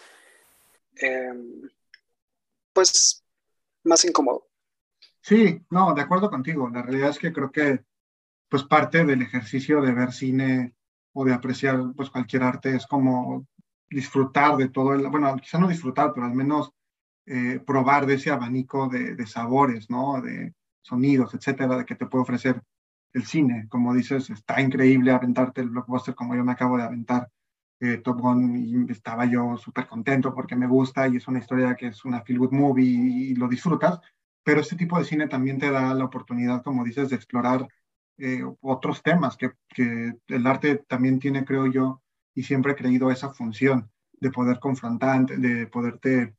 [0.98, 1.70] em,
[2.74, 3.24] pues,
[3.84, 4.46] más incómodo.
[5.28, 6.70] Sí, no, de acuerdo contigo.
[6.70, 7.84] La realidad es que creo que,
[8.50, 10.74] pues, parte del ejercicio de ver cine
[11.14, 13.46] o de apreciar, pues, cualquier arte es como
[13.90, 16.72] disfrutar de todo el, bueno, quizá no disfrutar, pero al menos
[17.26, 20.22] eh, probar de ese abanico de, sabores, ¿no?
[20.22, 22.64] De sonidos, etcétera, de que te puede ofrecer
[23.14, 23.68] el cine.
[23.70, 27.30] Como dices, está increíble aventarte el blockbuster como yo me acabo de aventar
[27.82, 31.76] eh, Top Gun y estaba yo súper contento porque me gusta y es una historia
[31.76, 34.00] que es una feel good movie y lo disfrutas,
[34.48, 37.68] pero este tipo de cine también te da la oportunidad, como dices, de explorar
[38.18, 39.52] eh, otros temas que,
[40.26, 42.02] el arte también tiene, creo yo,
[42.34, 46.38] y siempre he creído esa función de poder confrontar, de poderte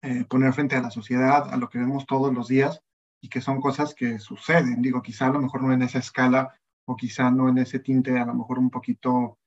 [0.00, 2.80] eh, poner frente a la sociedad, a lo que vemos todos los días
[3.20, 4.80] y que son cosas que suceden.
[4.80, 8.18] Digo, quizá a lo mejor no en esa escala o quizá no en ese tinte,
[8.18, 9.38] a lo mejor un poquito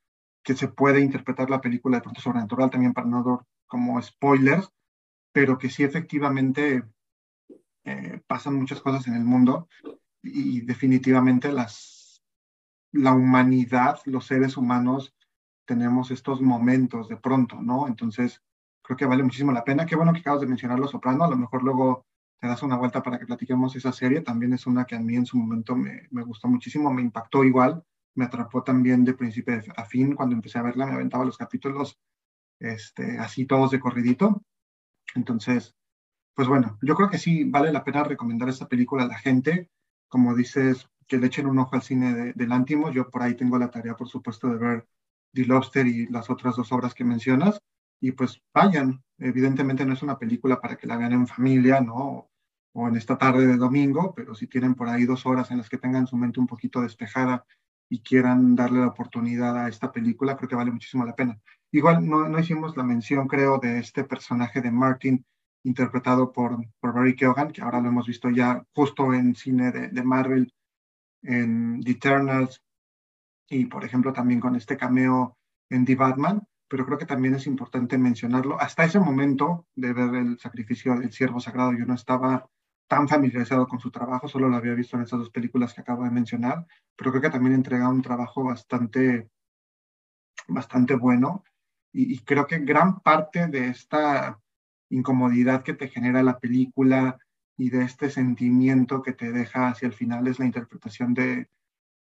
[0.44, 4.72] que se puede interpretar la película de pronto sobrenatural también para no dar como spoilers,
[5.32, 6.84] pero que sí efectivamente
[7.90, 9.68] eh, pasan muchas cosas en el mundo
[10.22, 12.24] y definitivamente las,
[12.92, 15.16] la humanidad, los seres humanos,
[15.66, 17.88] tenemos estos momentos de pronto, ¿no?
[17.88, 18.44] Entonces,
[18.84, 19.86] creo que vale muchísimo la pena.
[19.86, 22.06] Qué bueno que acabas de mencionar Los Soprano, a lo mejor luego
[22.40, 24.22] te das una vuelta para que platiquemos esa serie.
[24.22, 27.44] También es una que a mí en su momento me, me gustó muchísimo, me impactó
[27.44, 27.84] igual,
[28.16, 30.16] me atrapó también de principio a fin.
[30.16, 32.00] Cuando empecé a verla, me aventaba los capítulos
[32.60, 34.44] este, así todos de corridito.
[35.16, 35.76] Entonces,
[36.40, 39.70] pues bueno, yo creo que sí vale la pena recomendar esta película a la gente.
[40.08, 42.94] Como dices, que le echen un ojo al cine de, de Lántimos.
[42.94, 44.88] Yo por ahí tengo la tarea, por supuesto, de ver
[45.34, 47.60] The Lobster y las otras dos obras que mencionas.
[48.00, 52.30] Y pues vayan, evidentemente no es una película para que la vean en familia, ¿no?
[52.72, 55.68] O en esta tarde de domingo, pero si tienen por ahí dos horas en las
[55.68, 57.44] que tengan su mente un poquito despejada
[57.90, 61.38] y quieran darle la oportunidad a esta película, creo que vale muchísimo la pena.
[61.70, 65.26] Igual no, no hicimos la mención, creo, de este personaje de Martin,
[65.64, 69.90] interpretado por, por Barry Keoghan, que ahora lo hemos visto ya justo en cine de,
[69.90, 70.54] de Marvel,
[71.22, 72.62] en The Eternals,
[73.50, 75.38] y por ejemplo también con este cameo
[75.70, 78.60] en The Batman, pero creo que también es importante mencionarlo.
[78.60, 82.48] Hasta ese momento de ver el sacrificio del siervo sagrado, yo no estaba
[82.88, 86.04] tan familiarizado con su trabajo, solo lo había visto en esas dos películas que acabo
[86.04, 89.30] de mencionar, pero creo que también entrega un trabajo bastante,
[90.48, 91.44] bastante bueno
[91.92, 94.40] y, y creo que gran parte de esta
[94.90, 97.18] incomodidad que te genera la película
[97.58, 101.50] y de este sentimiento que te deja hacia el final es la interpretación de,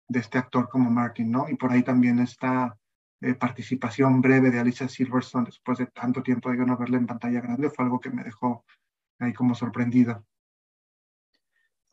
[0.08, 1.48] de este actor como Martin, ¿no?
[1.48, 2.78] Y por ahí también esta
[3.20, 7.06] eh, participación breve de Alicia Silverstone después de tanto tiempo de yo no verla en
[7.06, 8.64] pantalla grande fue algo que me dejó
[9.20, 10.26] ahí como sorprendido.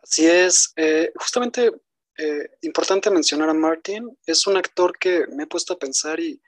[0.02, 1.72] Así es, eh, justamente
[2.18, 6.42] eh, importante mencionar a Martin, es un actor que me he puesto a pensar y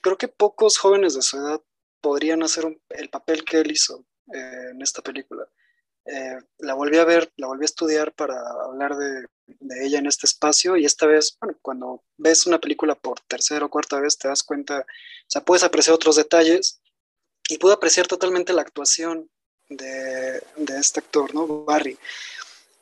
[0.00, 1.62] creo que pocos jóvenes de su edad
[2.00, 5.46] podrían hacer un, el papel que él hizo eh, en esta película.
[6.06, 8.34] Eh, la volví a ver, la volví a estudiar para
[8.64, 12.94] hablar de, de, ella en este espacio y esta vez, bueno, cuando ves una película
[12.94, 14.84] por tercera o cuarta vez te das cuenta, o
[15.30, 16.80] sea, puedes apreciar otros detalles
[17.48, 19.28] y pude apreciar totalmente la actuación
[19.68, 21.64] de, de este actor, ¿no?
[21.64, 21.98] Barry.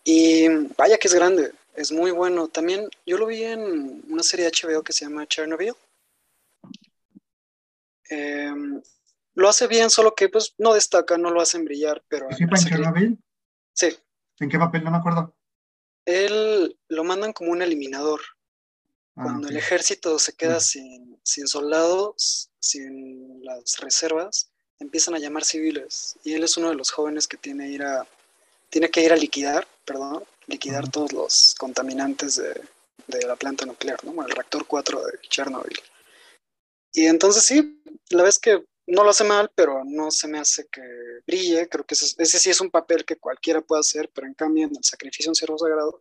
[0.05, 2.49] Y vaya que es grande, es muy bueno.
[2.49, 5.75] También yo lo vi en una serie de HBO que se llama Chernobyl.
[8.11, 8.81] Eh,
[9.39, 12.27] lo hace bien, solo que pues no destaca, no lo hacen brillar, pero...
[12.37, 13.19] ¿Sí, en Chernobyl?
[13.73, 13.97] Sí.
[14.41, 14.83] ¿En qué papel?
[14.83, 15.33] No me acuerdo.
[16.05, 18.21] Él lo mandan como un eliminador.
[19.15, 19.57] Ah, Cuando okay.
[19.57, 20.81] el ejército se queda sí.
[20.81, 26.19] sin, sin soldados, sin las reservas, empiezan a llamar civiles.
[26.25, 28.09] Y él es uno de los jóvenes que tiene, ir a,
[28.71, 30.91] tiene que ir a liquidar, perdón, liquidar uh -huh.
[30.91, 32.61] todos los contaminantes de,
[33.07, 34.21] de, la planta nuclear, ¿no?
[34.21, 35.79] el reactor 4 de Chernobyl.
[36.93, 37.81] Y entonces sí,
[38.11, 40.83] la vez que no lo hace mal, pero no se me hace que
[41.27, 41.69] brille.
[41.69, 44.77] Creo que ese, sí es un papel que cualquiera puede hacer, pero en cambio en
[44.77, 46.01] el sacrificio en siervo sagrado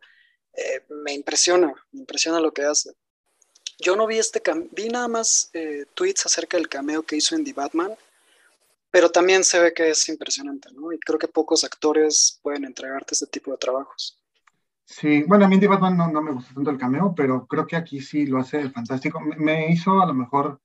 [0.54, 2.92] eh, me impresiona, me impresiona lo que hace.
[3.78, 7.44] Yo no vi este, vi nada más eh, tweets acerca del cameo que hizo en
[7.44, 7.94] The Batman,
[8.90, 10.92] pero también se ve que es impresionante, ¿no?
[10.92, 14.18] Y creo que pocos actores pueden entregarte este tipo de trabajos.
[14.84, 17.46] Sí, bueno, a mí en The Batman no, no me gusta tanto el cameo, pero
[17.46, 19.20] creo que aquí sí lo hace fantástico.
[19.20, 20.60] Me hizo a lo mejor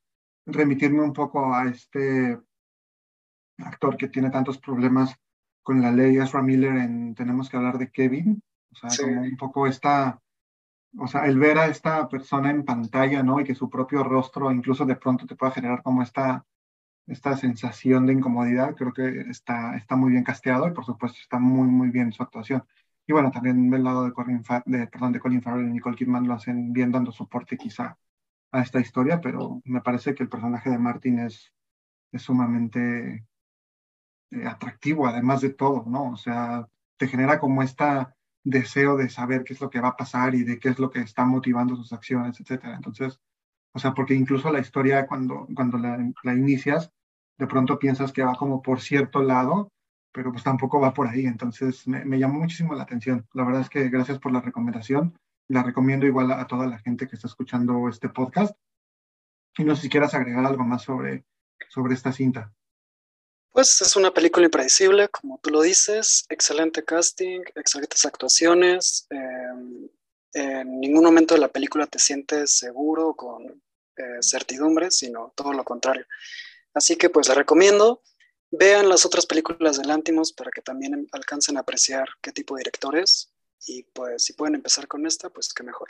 [0.46, 2.38] remitirme un poco a este
[3.58, 5.14] actor que tiene tantos problemas
[5.62, 8.42] con la ley, Ezra Miller, en Tenemos que hablar de Kevin,
[8.72, 9.04] o sea, sí.
[9.04, 10.20] como un poco esta,
[10.98, 13.40] o sea, el ver a esta persona en pantalla, ¿no?
[13.40, 16.46] Y que su propio rostro incluso de pronto te pueda generar como esta,
[17.06, 21.38] esta sensación de incomodidad, creo que está, está muy bien casteado y por supuesto está
[21.40, 22.64] muy, muy bien su actuación.
[23.06, 25.96] Y bueno, también del lado de Colin, Fa- de, perdón, de Colin Farrell y Nicole
[25.96, 27.98] Kidman lo hacen bien dando soporte quizá
[28.54, 31.52] a esta historia, pero me parece que el personaje de Martin es,
[32.12, 33.26] es sumamente
[34.30, 36.12] eh, atractivo, además de todo, ¿no?
[36.12, 37.84] O sea, te genera como este
[38.44, 40.90] deseo de saber qué es lo que va a pasar y de qué es lo
[40.90, 42.76] que está motivando sus acciones, etcétera.
[42.76, 43.20] Entonces,
[43.72, 46.92] o sea, porque incluso la historia cuando, cuando la, inicias,
[47.38, 49.72] de pronto piensas que va como por cierto lado,
[50.12, 51.26] pero pues tampoco va por ahí.
[51.26, 53.26] Entonces, me, me llamó muchísimo la atención.
[53.32, 55.18] La verdad es que gracias por la recomendación.
[55.48, 58.56] La recomiendo igual a, toda la gente que está escuchando este podcast.
[59.56, 61.24] Y no sé si quieras agregar algo más sobre,
[61.68, 62.52] sobre esta cinta.
[63.50, 69.06] Pues es una película impredecible, como tú lo dices, excelente casting, excelentes actuaciones.
[69.10, 69.84] eh,
[70.34, 73.62] en ningún momento de la película te sientes seguro con
[73.96, 76.04] eh, certidumbre, sino todo lo contrario.
[76.74, 78.02] Así que pues la recomiendo.
[78.50, 82.60] Vean las otras películas de Lantimos para que también alcancen a apreciar qué tipo de
[82.60, 83.32] director es.
[83.66, 85.88] Y pues si pueden empezar con esta, pues qué mejor.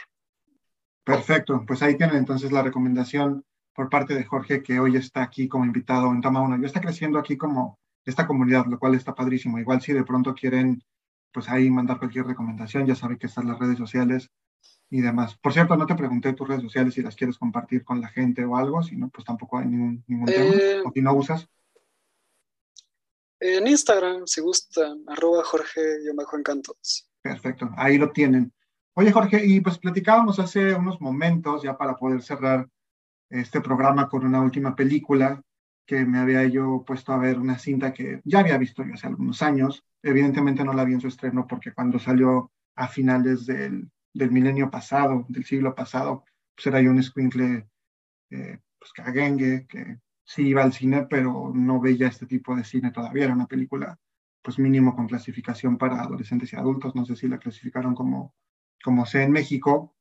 [1.05, 3.45] Perfecto, pues ahí tienen entonces la recomendación
[3.75, 6.57] por parte de Jorge, que hoy está aquí como invitado en Toma Uno.
[6.61, 9.59] Ya está creciendo aquí como esta comunidad, lo cual está padrísimo.
[9.59, 10.83] Igual si de pronto quieren,
[11.33, 14.31] pues ahí mandar cualquier recomendación, ya saben que están las redes sociales
[14.89, 15.37] y demás.
[15.39, 18.45] Por cierto, no te pregunté tus redes sociales si las quieres compartir con la gente
[18.45, 20.89] o algo, si no, pues tampoco hay ningún, ningún Eh, tema.
[20.89, 21.49] O si no usas,
[23.41, 27.11] En Instagram, si gustan, arroba Jorge-Encantos.
[27.25, 28.53] Perfecto, ahí lo tienen.
[28.93, 32.69] Oye, Jorge, y pues platicábamos hace unos momentos, ya para poder cerrar
[33.31, 35.41] este programa con una última película,
[35.87, 39.07] que me había yo puesto a ver una cinta que ya había visto yo hace
[39.07, 39.83] algunos años.
[40.03, 44.71] Evidentemente no la vi en su estreno porque cuando salió a finales del, del milenio
[44.71, 47.67] pasado, del siglo pasado, pues era yo un escuincle
[48.31, 52.91] eh, pues caguengue, que sí iba al cine, pero no veía este tipo de cine
[52.93, 53.25] todavía.
[53.25, 53.99] Era una película,
[54.45, 56.95] pues mínimo con clasificación para adolescentes y adultos.
[56.95, 58.35] No sé si la clasificaron como,
[58.85, 59.97] como sé en México,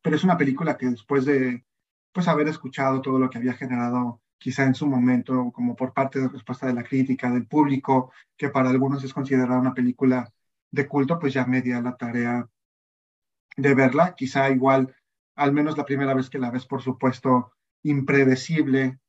[0.00, 1.66] pero es una película que después de
[2.12, 6.20] pues haber escuchado todo lo que había generado quizá en su momento, como por parte
[6.20, 10.32] de respuesta de la crítica, del público, que para algunos es considerada una película
[10.70, 12.48] de culto, pues ya me di a la tarea
[13.56, 14.14] de verla.
[14.14, 14.94] Quizá igual,
[15.34, 19.00] al menos la primera vez que la ves, por supuesto, impredecible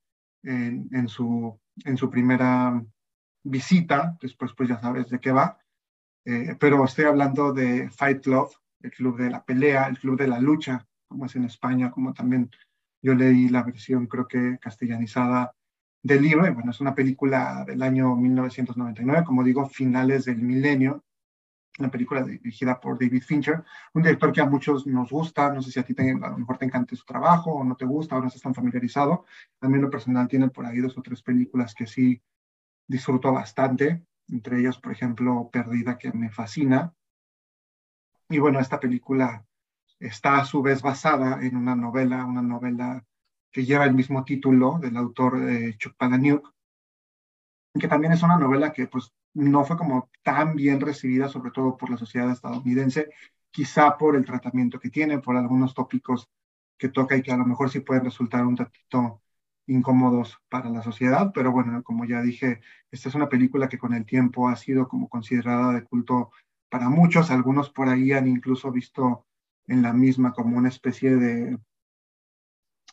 [0.41, 2.84] en su, en su primera
[3.46, 5.58] visita, después pues ya sabes de qué va.
[6.26, 8.50] Eh, pero estoy hablando de Fight Club,
[8.82, 12.14] el club de la pelea, el club de la lucha, como es en España, como
[12.14, 12.50] también
[13.02, 15.54] yo leí la versión, creo que castellanizada
[16.02, 21.04] del libro, y bueno, es una película del año 1999, como digo, finales del milenio,
[21.78, 25.72] una película dirigida por David Fincher, un director que a muchos nos gusta, no sé
[25.72, 28.18] si a ti te, a lo mejor te encanta su trabajo o no te gusta
[28.18, 29.26] o no estás tan familiarizado,
[29.62, 32.22] a mí lo personal tiene por ahí dos o tres películas que sí
[32.88, 36.94] disfruto bastante, entre ellas, por ejemplo, Perdida, que me fascina,
[38.30, 39.46] y bueno, esta película
[40.00, 43.06] está a su vez basada en una novela, una novela
[43.52, 46.54] que lleva el mismo título del autor eh, Chuck Palahniuk,
[47.80, 51.78] que también es una novela que pues no fue como tan bien recibida, sobre todo
[51.78, 53.10] por la sociedad estadounidense,
[53.52, 56.30] quizá por el tratamiento que tiene, por algunos tópicos
[56.78, 59.22] que toca y que a lo mejor sí pueden resultar un tantito
[59.68, 62.61] incómodos para la sociedad, pero bueno, como ya dije,
[62.91, 66.32] esta es una película que con el tiempo ha sido como considerada de culto
[66.70, 69.26] para muchos, algunos por ahí han incluso visto
[69.68, 71.57] en la misma como una especie de,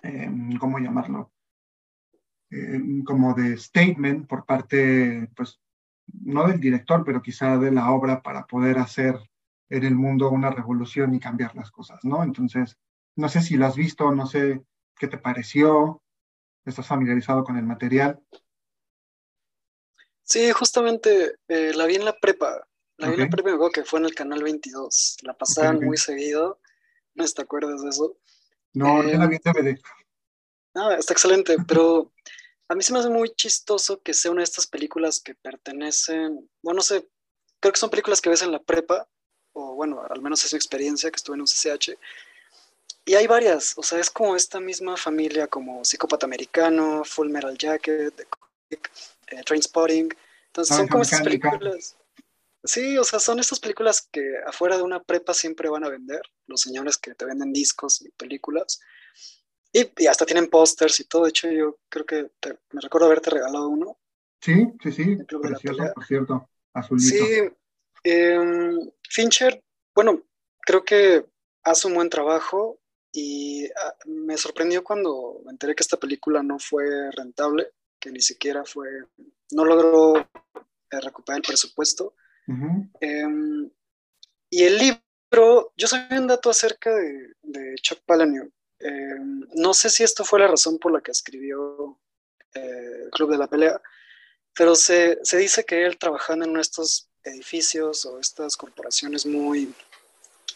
[0.02, 1.32] eh, ¿cómo llamarlo?
[2.50, 5.60] Eh, como de statement por parte, pues,
[6.12, 9.18] no del director, pero quizá de la obra para poder hacer
[9.70, 12.22] en el mundo una revolución y cambiar las cosas, ¿no?
[12.22, 12.76] Entonces,
[13.16, 14.62] no sé si lo has visto, no sé
[14.98, 16.02] qué te pareció,
[16.70, 18.22] estás familiarizado con el material.
[20.22, 22.66] Sí, justamente eh, la vi en la prepa.
[22.96, 25.18] La vi en la prepa me acuerdo que fue en el canal 22.
[25.22, 26.60] La pasaban muy seguido.
[27.14, 28.16] No te acuerdas de eso.
[28.74, 29.80] No, yo la Eh, vi en DVD.
[30.74, 32.12] Ah, está excelente, pero
[32.68, 36.48] a mí se me hace muy chistoso que sea una de estas películas que pertenecen,
[36.62, 37.06] bueno, no sé,
[37.60, 39.06] creo que son películas que ves en la prepa,
[39.52, 41.98] o bueno, al menos es mi experiencia, que estuve en un CCH,
[43.04, 47.56] y hay varias, o sea, es como esta misma familia, como Psicópata Americano, Full Metal
[47.58, 48.26] Jacket, The
[48.68, 48.90] Click,
[49.28, 50.08] eh, Trainspotting,
[50.46, 51.96] entonces son Naranja como estas películas,
[52.64, 56.22] sí, o sea, son estas películas que afuera de una prepa siempre van a vender,
[56.46, 58.80] los señores que te venden discos y películas,
[59.72, 61.24] y, y hasta tienen pósters y todo.
[61.24, 63.98] De hecho, yo creo que te- me recuerdo haberte regalado uno.
[64.40, 67.24] Sí, sí, sí, precioso, por cierto, azulito.
[67.24, 67.50] Sí,
[68.04, 69.62] em, Fincher,
[69.94, 70.22] bueno,
[70.60, 71.24] creo que
[71.64, 72.78] hace un buen trabajo
[73.12, 78.20] y ah, me sorprendió cuando me enteré que esta película no fue rentable, que ni
[78.20, 78.88] siquiera fue,
[79.52, 82.14] no logró eh, recuperar el presupuesto.
[83.00, 83.70] Em,
[84.50, 88.52] Y el libro, yo sabía un dato acerca de, de Chuck Palahniuk.
[88.80, 89.18] Eh,
[89.54, 91.98] no sé si esto fue la razón por la que escribió
[92.54, 93.80] eh, el Club de la Pelea,
[94.54, 99.72] pero se, se dice que él trabajando en estos edificios o estas corporaciones muy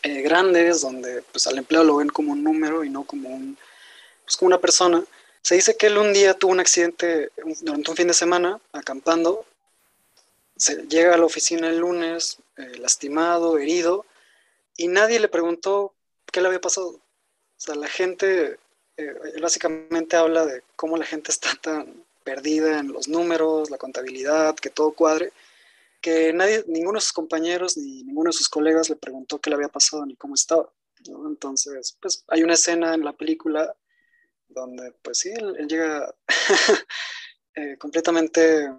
[0.02, 3.58] eh, grandes, donde pues al empleado lo ven como un número y no como, un,
[4.24, 5.04] pues, como una persona,
[5.42, 7.30] se dice que él un día tuvo un accidente
[7.60, 9.44] durante un fin de semana acampando,
[10.56, 14.04] se llega a la oficina el lunes eh, lastimado, herido,
[14.76, 15.94] y nadie le preguntó
[16.32, 16.88] qué le había pasado.
[16.88, 17.00] O
[17.56, 18.58] sea, la gente,
[18.96, 24.56] eh, básicamente habla de cómo la gente está tan perdida en los números, la contabilidad,
[24.56, 25.32] que todo cuadre,
[26.34, 29.68] nadie, ninguno de sus compañeros ni ninguno de sus colegas le preguntó qué le había
[29.68, 30.72] pasado ni cómo estaba.
[31.08, 31.28] ¿no?
[31.28, 33.74] Entonces, pues hay una escena en la película
[34.48, 36.14] donde, pues sí, él, él llega
[37.54, 38.70] eh, completamente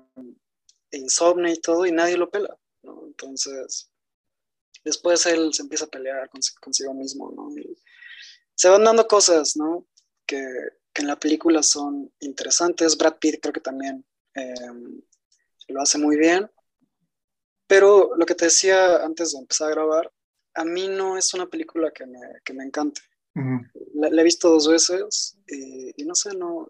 [0.92, 2.58] insomne y todo y nadie lo pela.
[2.84, 3.04] ¿no?
[3.08, 3.90] Entonces,
[4.84, 7.52] después él se empieza a pelear con- consigo mismo, ¿no?
[7.58, 7.78] Y
[8.56, 9.86] se van dando cosas, ¿no?
[10.26, 10.44] Que,
[10.94, 12.98] que en la película son interesantes.
[12.98, 14.06] Brad Pitt creo que también
[14.36, 14.54] eh,
[15.68, 16.50] lo hace muy bien.
[17.68, 20.12] Pero lo que te decía antes de empezar a grabar,
[20.56, 23.02] a mí no es una película que me, que me encante.
[23.36, 23.62] Ujú.
[23.96, 26.68] La, la he visto dos veces y, y no sé, no.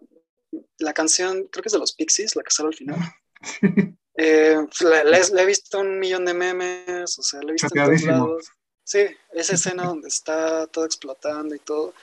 [0.78, 2.98] La canción, creo que es de los Pixies, la que sale al final.
[4.20, 7.52] Eh, la, la he, la he visto un millón de memes, o sea, la he
[7.52, 8.48] visto en todos lados.
[8.82, 11.94] Sí, esa escena donde está todo explotando y todo.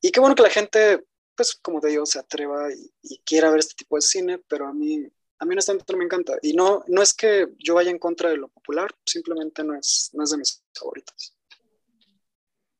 [0.00, 1.04] Y qué bueno que la gente,
[1.34, 4.68] pues como te digo, se atreva y, y quiera ver este tipo de cine, pero
[4.68, 5.10] a mí,
[5.44, 6.32] a mí honestamente me encanta.
[6.42, 10.10] Y no, no es que yo vaya en contra de lo popular, simplemente no es,
[10.14, 11.36] no es de mis favoritos.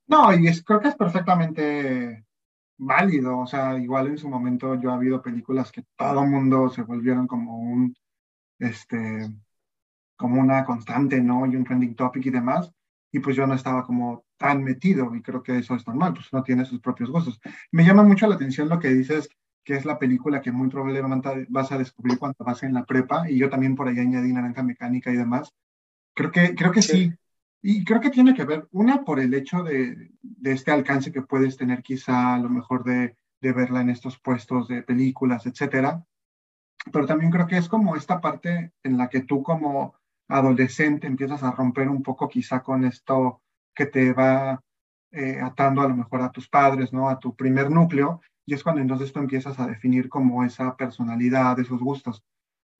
[0.06, 2.24] No, y es, creo que es perfectamente
[2.78, 3.38] válido.
[3.38, 6.82] O sea, igual en su momento yo ha habido películas que todo el mundo se
[6.82, 7.94] volvieron como un,
[8.58, 9.30] este,
[10.16, 11.46] como una constante, ¿no?
[11.46, 12.70] Y un trending topic y demás.
[13.12, 16.32] Y pues yo no estaba como tan metido y creo que eso es normal, pues
[16.32, 17.40] uno tiene sus propios gustos.
[17.70, 19.28] Me llama mucho la atención lo que dices,
[19.64, 23.30] que es la película que muy probablemente vas a descubrir cuando vas en la prepa
[23.30, 25.52] y yo también por ahí añadí Naranja Mecánica y demás.
[26.14, 27.12] Creo que, creo que sí.
[27.62, 31.22] Y creo que tiene que ver, una, por el hecho de, de este alcance que
[31.22, 36.04] puedes tener quizá a lo mejor de, de verla en estos puestos de películas, etcétera.
[36.92, 39.94] Pero también creo que es como esta parte en la que tú como
[40.28, 43.42] adolescente empiezas a romper un poco quizá con esto
[43.74, 44.62] que te va
[45.12, 47.08] eh, atando a lo mejor a tus padres, ¿no?
[47.08, 48.20] A tu primer núcleo.
[48.46, 52.22] Y es cuando entonces tú empiezas a definir como esa personalidad, esos gustos.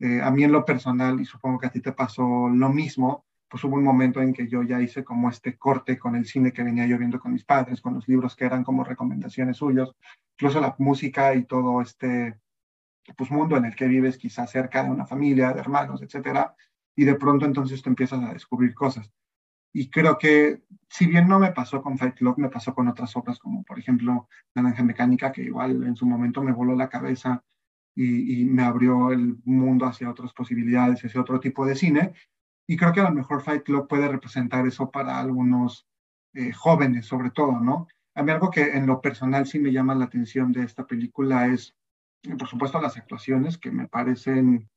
[0.01, 3.25] Eh, a mí en lo personal, y supongo que a ti te pasó lo mismo,
[3.49, 6.53] pues hubo un momento en que yo ya hice como este corte con el cine
[6.53, 9.95] que venía yo viendo con mis padres, con los libros que eran como recomendaciones suyos,
[10.37, 12.39] incluso la música y todo este
[13.17, 16.55] pues, mundo en el que vives quizás cerca de una familia, de hermanos, etcétera,
[16.97, 19.11] y de pronto entonces tú empiezas a descubrir cosas.
[19.77, 23.15] Y creo que, si bien no me pasó con Fight Club, me pasó con otras
[23.17, 27.43] obras como, por ejemplo, Naranja Mecánica, que igual en su momento me voló la cabeza
[27.97, 32.15] y, me abrió el mundo hacia otras posibilidades, hacia otro tipo de cine.
[32.69, 35.89] Y creo que a lo mejor Fight Club puede representar eso para algunos
[36.35, 37.89] eh, jóvenes, sobre todo, ¿no?
[38.15, 41.49] A mí algo que en lo personal sí me llama la atención de esta película
[41.49, 41.75] es,
[42.39, 44.71] por supuesto, las actuaciones, que me parecen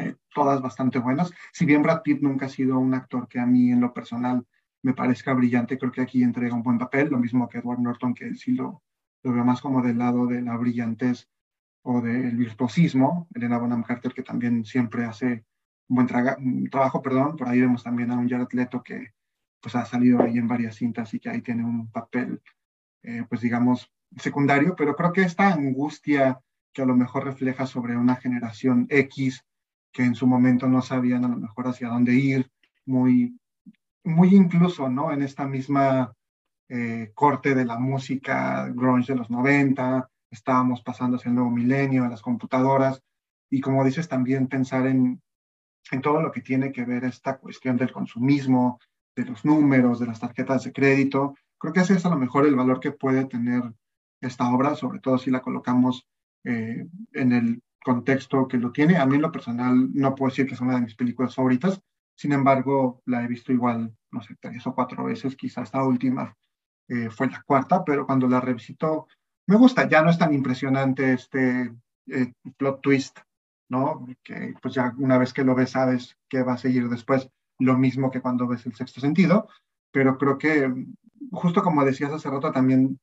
[0.00, 1.32] eh, todas bastante buenas.
[1.52, 4.46] Si bien Brad Pitt nunca ha sido un actor que a mí en lo personal
[4.82, 8.14] me parezca brillante, creo que aquí entrega un buen papel, lo mismo que Edward Norton,
[8.14, 8.82] que sí lo,
[9.22, 11.28] lo veo más como del lado de la brillantez
[11.82, 13.28] o del virtuosismo.
[13.34, 15.44] Elena Bonham Carter, que también siempre hace
[15.88, 17.36] un buen traga- un trabajo, perdón.
[17.36, 19.12] Por ahí vemos también a un Jared Leto que
[19.60, 22.40] pues ha salido ahí en varias cintas y que ahí tiene un papel,
[23.02, 26.40] eh, pues digamos, secundario, pero creo que esta angustia
[26.72, 29.44] que a lo mejor refleja sobre una generación X
[29.92, 32.50] que en su momento no sabían a lo mejor hacia dónde ir,
[32.86, 33.38] muy,
[34.04, 35.12] muy incluso, ¿no?
[35.12, 36.12] En esta misma
[36.68, 42.06] eh, corte de la música grunge de los 90, estábamos pasando hacia el nuevo milenio,
[42.06, 43.02] las computadoras,
[43.50, 45.20] y como dices, también pensar en,
[45.90, 48.78] en todo lo que tiene que ver esta cuestión del consumismo,
[49.16, 51.34] de los números, de las tarjetas de crédito.
[51.58, 53.62] Creo que ese es a lo mejor el valor que puede tener
[54.20, 56.06] esta obra, sobre todo si la colocamos
[56.44, 58.96] eh, en el contexto que lo tiene.
[58.96, 61.80] A mí en lo personal no puedo decir que es una de mis películas favoritas,
[62.14, 66.36] sin embargo la he visto igual, no sé, tres o cuatro veces, quizá esta última
[66.88, 69.06] eh, fue la cuarta, pero cuando la revisito
[69.46, 71.72] me gusta, ya no es tan impresionante este
[72.06, 73.18] eh, plot twist,
[73.68, 74.06] ¿no?
[74.22, 77.28] Que pues ya una vez que lo ves sabes qué va a seguir después,
[77.58, 79.48] lo mismo que cuando ves el sexto sentido,
[79.92, 80.72] pero creo que
[81.30, 82.98] justo como decías hace rato también,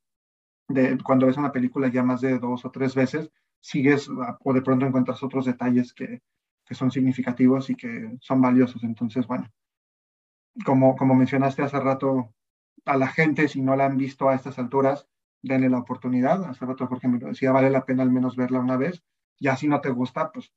[0.68, 4.62] de, cuando ves una película ya más de dos o tres veces, sigues o de
[4.62, 6.22] pronto encuentras otros detalles que,
[6.66, 8.84] que son significativos y que son valiosos.
[8.84, 9.49] Entonces, bueno,
[10.66, 12.34] como, como mencionaste hace rato,
[12.86, 15.08] a la gente, si no la han visto a estas alturas,
[15.41, 16.43] denle la oportunidad.
[16.45, 19.03] Hace rato Jorge me decía, vale la pena al menos verla una vez.
[19.39, 20.51] Ya si no te gusta, pues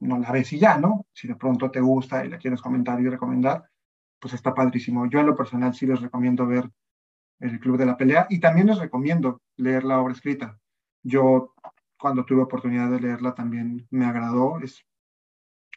[0.00, 1.06] no la ves y ya, ¿no?
[1.12, 3.68] Si de pronto te gusta y la quieres comentar y recomendar,
[4.18, 5.08] pues está padrísimo.
[5.08, 6.70] Yo en lo personal sí les recomiendo ver
[7.40, 10.58] El Club de la Pelea y también les recomiendo leer la obra escrita.
[11.02, 11.54] Yo
[11.98, 14.60] cuando tuve oportunidad de leerla también me agradó.
[14.60, 14.84] Es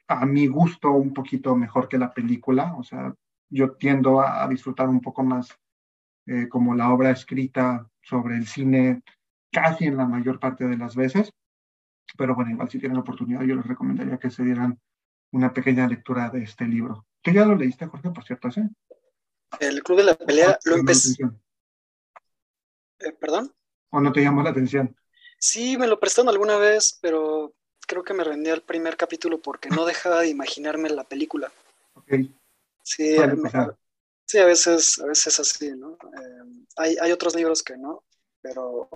[0.07, 2.75] a mi gusto un poquito mejor que la película.
[2.77, 3.13] O sea,
[3.49, 5.57] yo tiendo a, disfrutar un poco más
[6.27, 9.03] eh, como la obra escrita sobre el cine
[9.51, 11.31] casi en la mayor parte de las veces.
[12.17, 14.79] Pero bueno, igual si tienen oportunidad, yo les recomendaría que se dieran
[15.31, 17.05] una pequeña lectura de este libro.
[17.21, 18.51] ¿Tú ya lo leíste, Jorge, por cierto?
[18.51, 18.61] ¿sí?
[19.59, 21.23] El Club de la Pelea lo empecé.
[22.99, 23.53] Eh, ¿Perdón?
[23.89, 24.95] ¿O no te llamó la atención?
[25.41, 27.53] Sí, me lo prestaron alguna vez, pero
[27.87, 31.51] creo que me rendí al primer capítulo porque no dejaba de imaginarme la película.
[31.95, 32.13] Ok.
[32.83, 33.75] Sí, a,
[34.25, 35.93] sí, a veces, a veces así, ¿no?
[35.93, 38.03] Eh, hay, hay otros libros que no,
[38.41, 38.87] pero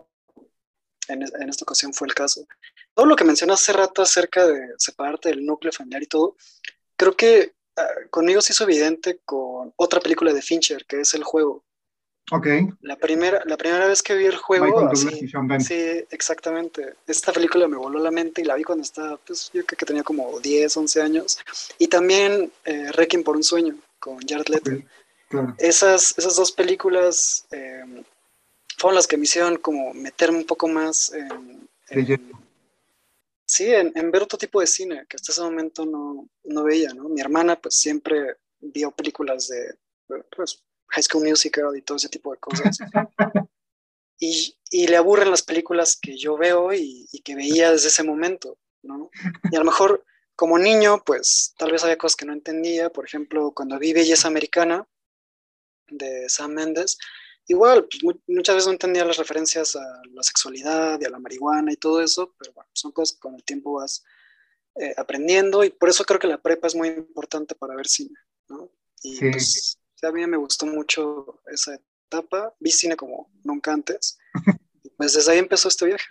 [1.08, 2.46] en, en esta ocasión fue el caso.
[2.94, 6.36] Todo lo que mencionas hace rato acerca de separarte del núcleo familiar y todo,
[6.96, 11.24] creo que ah, conmigo se hizo evidente con otra película de Fincher, que es El
[11.24, 11.64] Juego.
[12.32, 12.48] Ok.
[12.82, 15.28] La primera, la primera vez que vi el juego, así.
[15.64, 16.96] Sí, exactamente.
[17.06, 19.86] Esta película me voló la mente y la vi cuando estaba, pues yo creo que
[19.86, 21.38] tenía como 10, 11 años.
[21.78, 24.72] Y también eh, Requiem por un sueño con Jared Leto.
[24.72, 24.84] Ok,
[25.28, 25.56] Claro.
[25.58, 27.84] Esas, esas dos películas eh,
[28.78, 32.32] fueron las que me hicieron como meterme un poco más en, en-
[33.48, 36.94] sí, en, en ver otro tipo de cine que hasta ese momento no, no veía,
[36.94, 37.10] ¿no?
[37.10, 39.76] Mi hermana pues siempre vio películas de
[40.36, 42.78] pues, High School Musical y todo ese tipo de cosas.
[44.20, 48.04] y, y le aburren las películas que yo veo y, y que veía desde ese
[48.04, 49.10] momento, ¿no?
[49.52, 50.06] Y a lo mejor
[50.36, 54.28] como niño, pues tal vez había cosas que no entendía, por ejemplo, cuando vi Belleza
[54.28, 54.88] Americana
[55.88, 56.98] de Sam Mendes,
[57.48, 61.20] igual, pues, mu- muchas veces no entendía las referencias a la sexualidad y a la
[61.20, 64.04] marihuana y todo eso, pero bueno, son cosas que con el tiempo vas
[64.76, 68.16] eh, aprendiendo y por eso creo que la prepa es muy importante para ver cine,
[68.50, 68.70] ¿no?
[69.04, 69.30] Y Sí.
[69.32, 71.78] pues sí, a mí me gustó mucho esa
[72.08, 74.18] etapa, vi cine como nunca antes,
[74.98, 76.06] pues desde ahí empezó este viaje.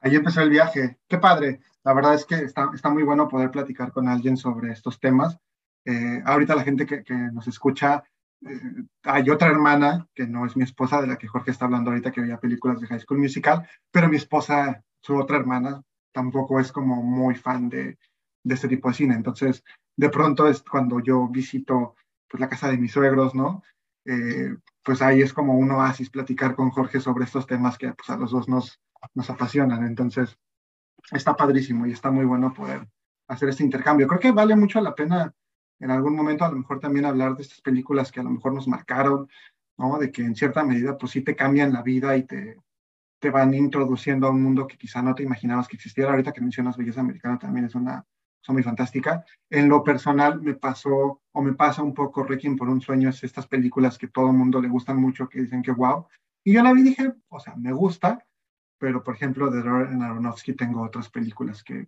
[0.00, 0.98] Ahí empezó el viaje.
[1.06, 1.60] Qué padre.
[1.84, 5.38] La verdad es que está, está muy bueno poder platicar con alguien sobre estos temas.
[5.84, 8.02] Eh, ahorita la gente que, que nos escucha,
[8.46, 11.90] eh, hay otra hermana que no es mi esposa, de la que Jorge está hablando
[11.90, 15.82] ahorita, que veía películas de High School Musical, pero mi esposa, su otra hermana,
[16.12, 17.98] tampoco es como muy fan de,
[18.42, 19.14] de este tipo de cine.
[19.14, 19.62] Entonces,
[19.96, 21.94] de pronto es cuando yo visito
[22.30, 23.62] pues, la casa de mis suegros, ¿no?
[24.06, 28.08] Eh, pues ahí es como un oasis platicar con Jorge sobre estos temas que pues,
[28.08, 28.80] a los dos nos,
[29.14, 29.84] nos apasionan.
[29.84, 30.38] Entonces,
[31.12, 32.88] está padrísimo y está muy bueno poder
[33.28, 34.06] hacer este intercambio.
[34.06, 35.34] Creo que vale mucho la pena
[35.80, 38.52] en algún momento a lo mejor también hablar de estas películas que a lo mejor
[38.52, 39.28] nos marcaron,
[39.78, 39.98] ¿no?
[39.98, 42.58] De que en cierta medida pues sí te cambian la vida y te,
[43.18, 46.10] te van introduciendo a un mundo que quizá no te imaginabas que existiera.
[46.10, 48.04] Ahorita que mencionas Belleza Americana también es una
[48.40, 49.24] cosa muy fantástica.
[49.48, 53.22] En lo personal me pasó o me pasa un poco Requiem por un sueño, es
[53.22, 56.06] estas películas que todo el mundo le gustan mucho, que dicen que wow.
[56.44, 58.26] Y yo la vi y dije, o sea, me gusta,
[58.78, 61.86] pero por ejemplo de Darren Aronofsky tengo otras películas que,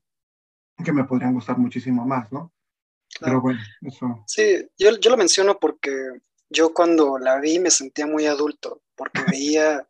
[0.84, 2.52] que me podrían gustar muchísimo más, ¿no?
[3.20, 3.40] Pero Claro.
[3.40, 4.24] bueno, eso.
[4.26, 5.90] Sí, yo, yo lo menciono porque
[6.50, 9.86] yo cuando la vi me sentía muy adulto, porque veía,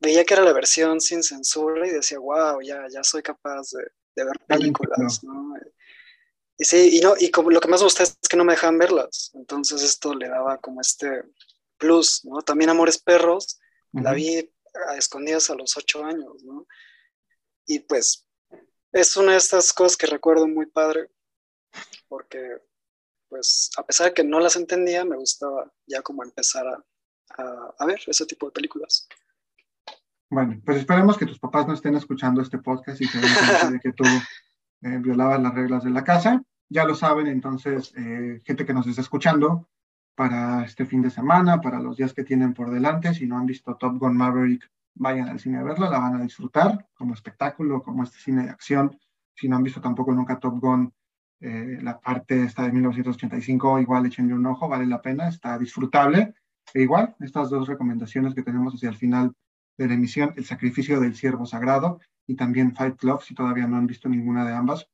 [0.00, 3.82] veía que era la versión sin censura y decía, wow, ya, ya soy capaz de,
[4.16, 5.54] de ver películas, ¿no?
[6.58, 8.54] Y sí, y, no, y como lo que más me gusta es que no me
[8.54, 11.22] dejaban verlas, entonces esto le daba como este
[11.76, 12.40] plus, ¿no?
[12.40, 13.60] También Amores Perros,
[13.92, 14.16] la Ujú.
[14.16, 14.50] vi
[14.88, 16.66] a escondidas a los ocho años, ¿no?
[17.66, 18.26] Y pues
[18.92, 21.10] es una de estas cosas que recuerdo muy padre,
[22.08, 22.62] porque
[23.28, 26.84] pues a pesar de que no las entendía, me gustaba ya como empezar a,
[27.36, 29.06] a, a ver ese tipo de películas.
[30.30, 33.70] Bueno, pues esperemos que tus papás no estén escuchando este podcast y se den cuenta
[33.70, 34.04] de que tú
[34.82, 36.42] eh, violabas las reglas de la casa.
[36.68, 39.68] Ya lo saben, entonces, eh, gente que nos está escuchando,
[40.16, 43.46] para este fin de semana, para los días que tienen por delante, si no han
[43.46, 47.82] visto Top Gun Maverick, vayan al cine a verla, la van a disfrutar como espectáculo,
[47.82, 48.98] como este cine de acción.
[49.34, 50.92] Si no han visto tampoco nunca Top Gun,
[51.40, 56.34] eh, la parte esta de 1985, igual échenle un ojo, vale la pena, está disfrutable.
[56.72, 59.34] E igual, estas dos recomendaciones que tenemos hacia el final
[59.76, 63.76] de la emisión, El sacrificio del siervo sagrado y también Fight Club, si todavía no
[63.76, 64.88] han visto ninguna de ambas,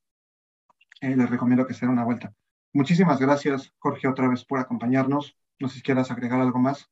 [1.00, 2.34] eh, les recomiendo que se den una vuelta.
[2.72, 5.36] Muchísimas gracias, Jorge, otra vez por acompañarnos.
[5.58, 6.88] No sé si quieras agregar algo más.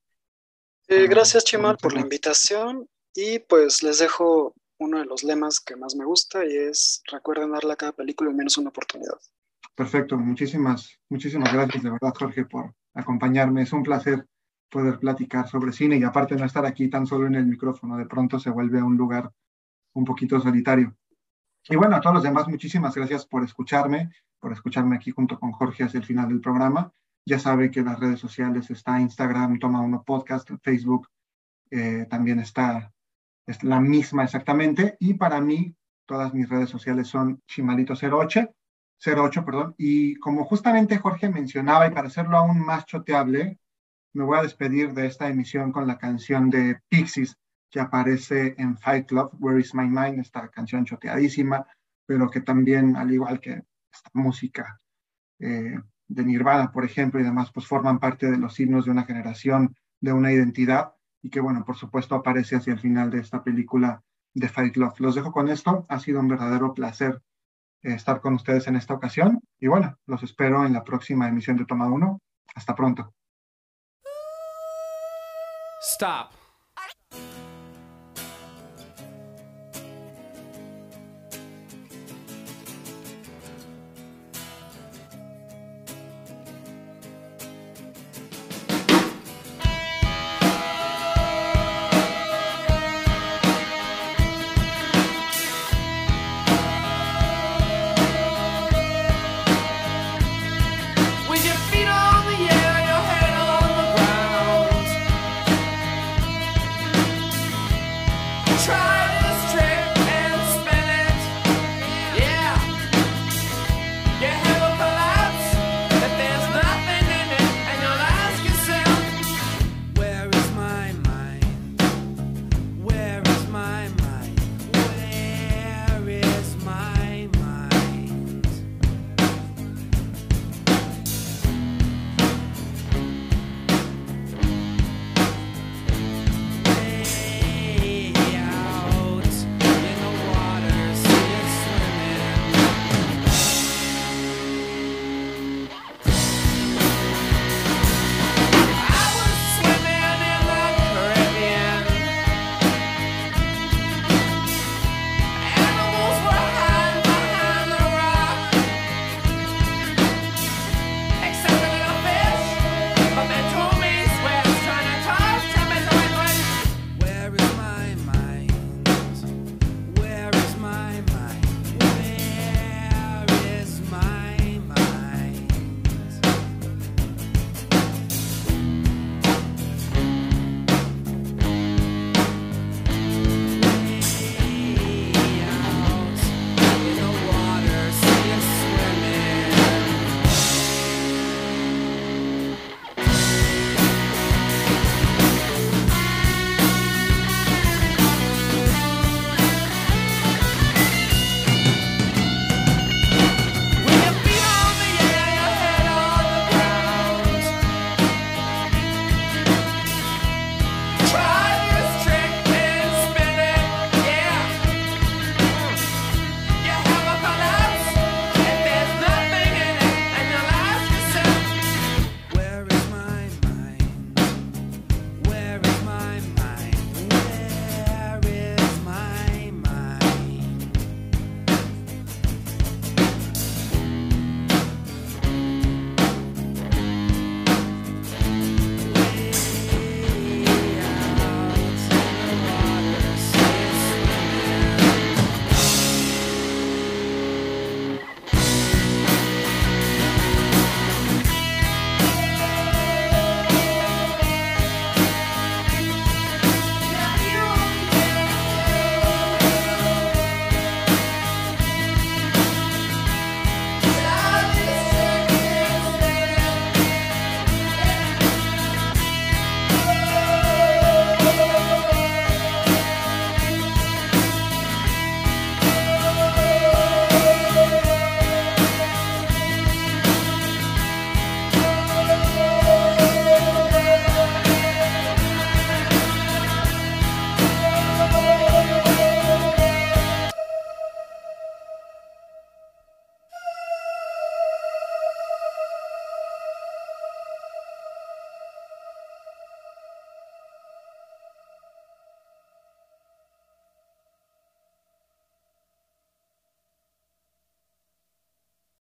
[0.89, 5.61] Eh, Ah, gracias, Chimal, por la invitación y pues les dejo uno de los lemas
[5.61, 9.19] que más me gusta y es recuerden darle a cada película al menos una oportunidad.
[9.75, 13.63] Perfecto, muchísimas, muchísimas gracias de verdad, Jorge, por, acompañarme.
[13.63, 14.27] Es un placer
[14.69, 18.07] poder platicar sobre cine y aparte no estar aquí tan solo en el micrófono, de
[18.07, 19.33] pronto se vuelve un lugar
[19.95, 20.95] un poquito solitario.
[21.69, 25.53] Y bueno, a todos los demás, muchísimas gracias por escucharme, por escucharme aquí junto con
[25.53, 26.93] Jorge hacia el final del programa.
[27.27, 31.09] Ya sabe que las redes sociales está Instagram, Toma Uno Podcast, Facebook,
[31.71, 32.93] eh, también está
[33.51, 34.97] es la misma exactamente.
[35.01, 35.75] Y para mí,
[36.07, 38.55] todas mis redes sociales son Chimalito08,
[39.05, 39.75] 08, perdón.
[39.77, 43.59] Y como justamente Jorge mencionaba, y para hacerlo aún más choteable,
[44.13, 47.37] me voy a despedir de esta emisión con la canción de Pixies
[47.71, 51.67] que aparece en Fight Club, Where is My Mind, esta canción choteadísima,
[52.07, 53.63] pero que también, al igual que
[53.93, 54.81] esta música
[55.39, 59.05] eh, de Nirvana, por ejemplo, y demás, pues forman parte de los signos de una
[59.05, 60.93] generación, de una identidad,
[61.23, 64.03] y que, bueno, por supuesto aparece hacia el final de esta película
[64.35, 64.93] de Fight Club.
[64.99, 67.23] Los dejo con esto, ha sido un verdadero placer
[67.83, 71.57] eh, estar con ustedes en esta ocasión, y bueno, los espero en la próxima emisión
[71.57, 72.21] de Toma 1.
[72.55, 73.15] Hasta pronto.
[75.81, 76.40] Stop.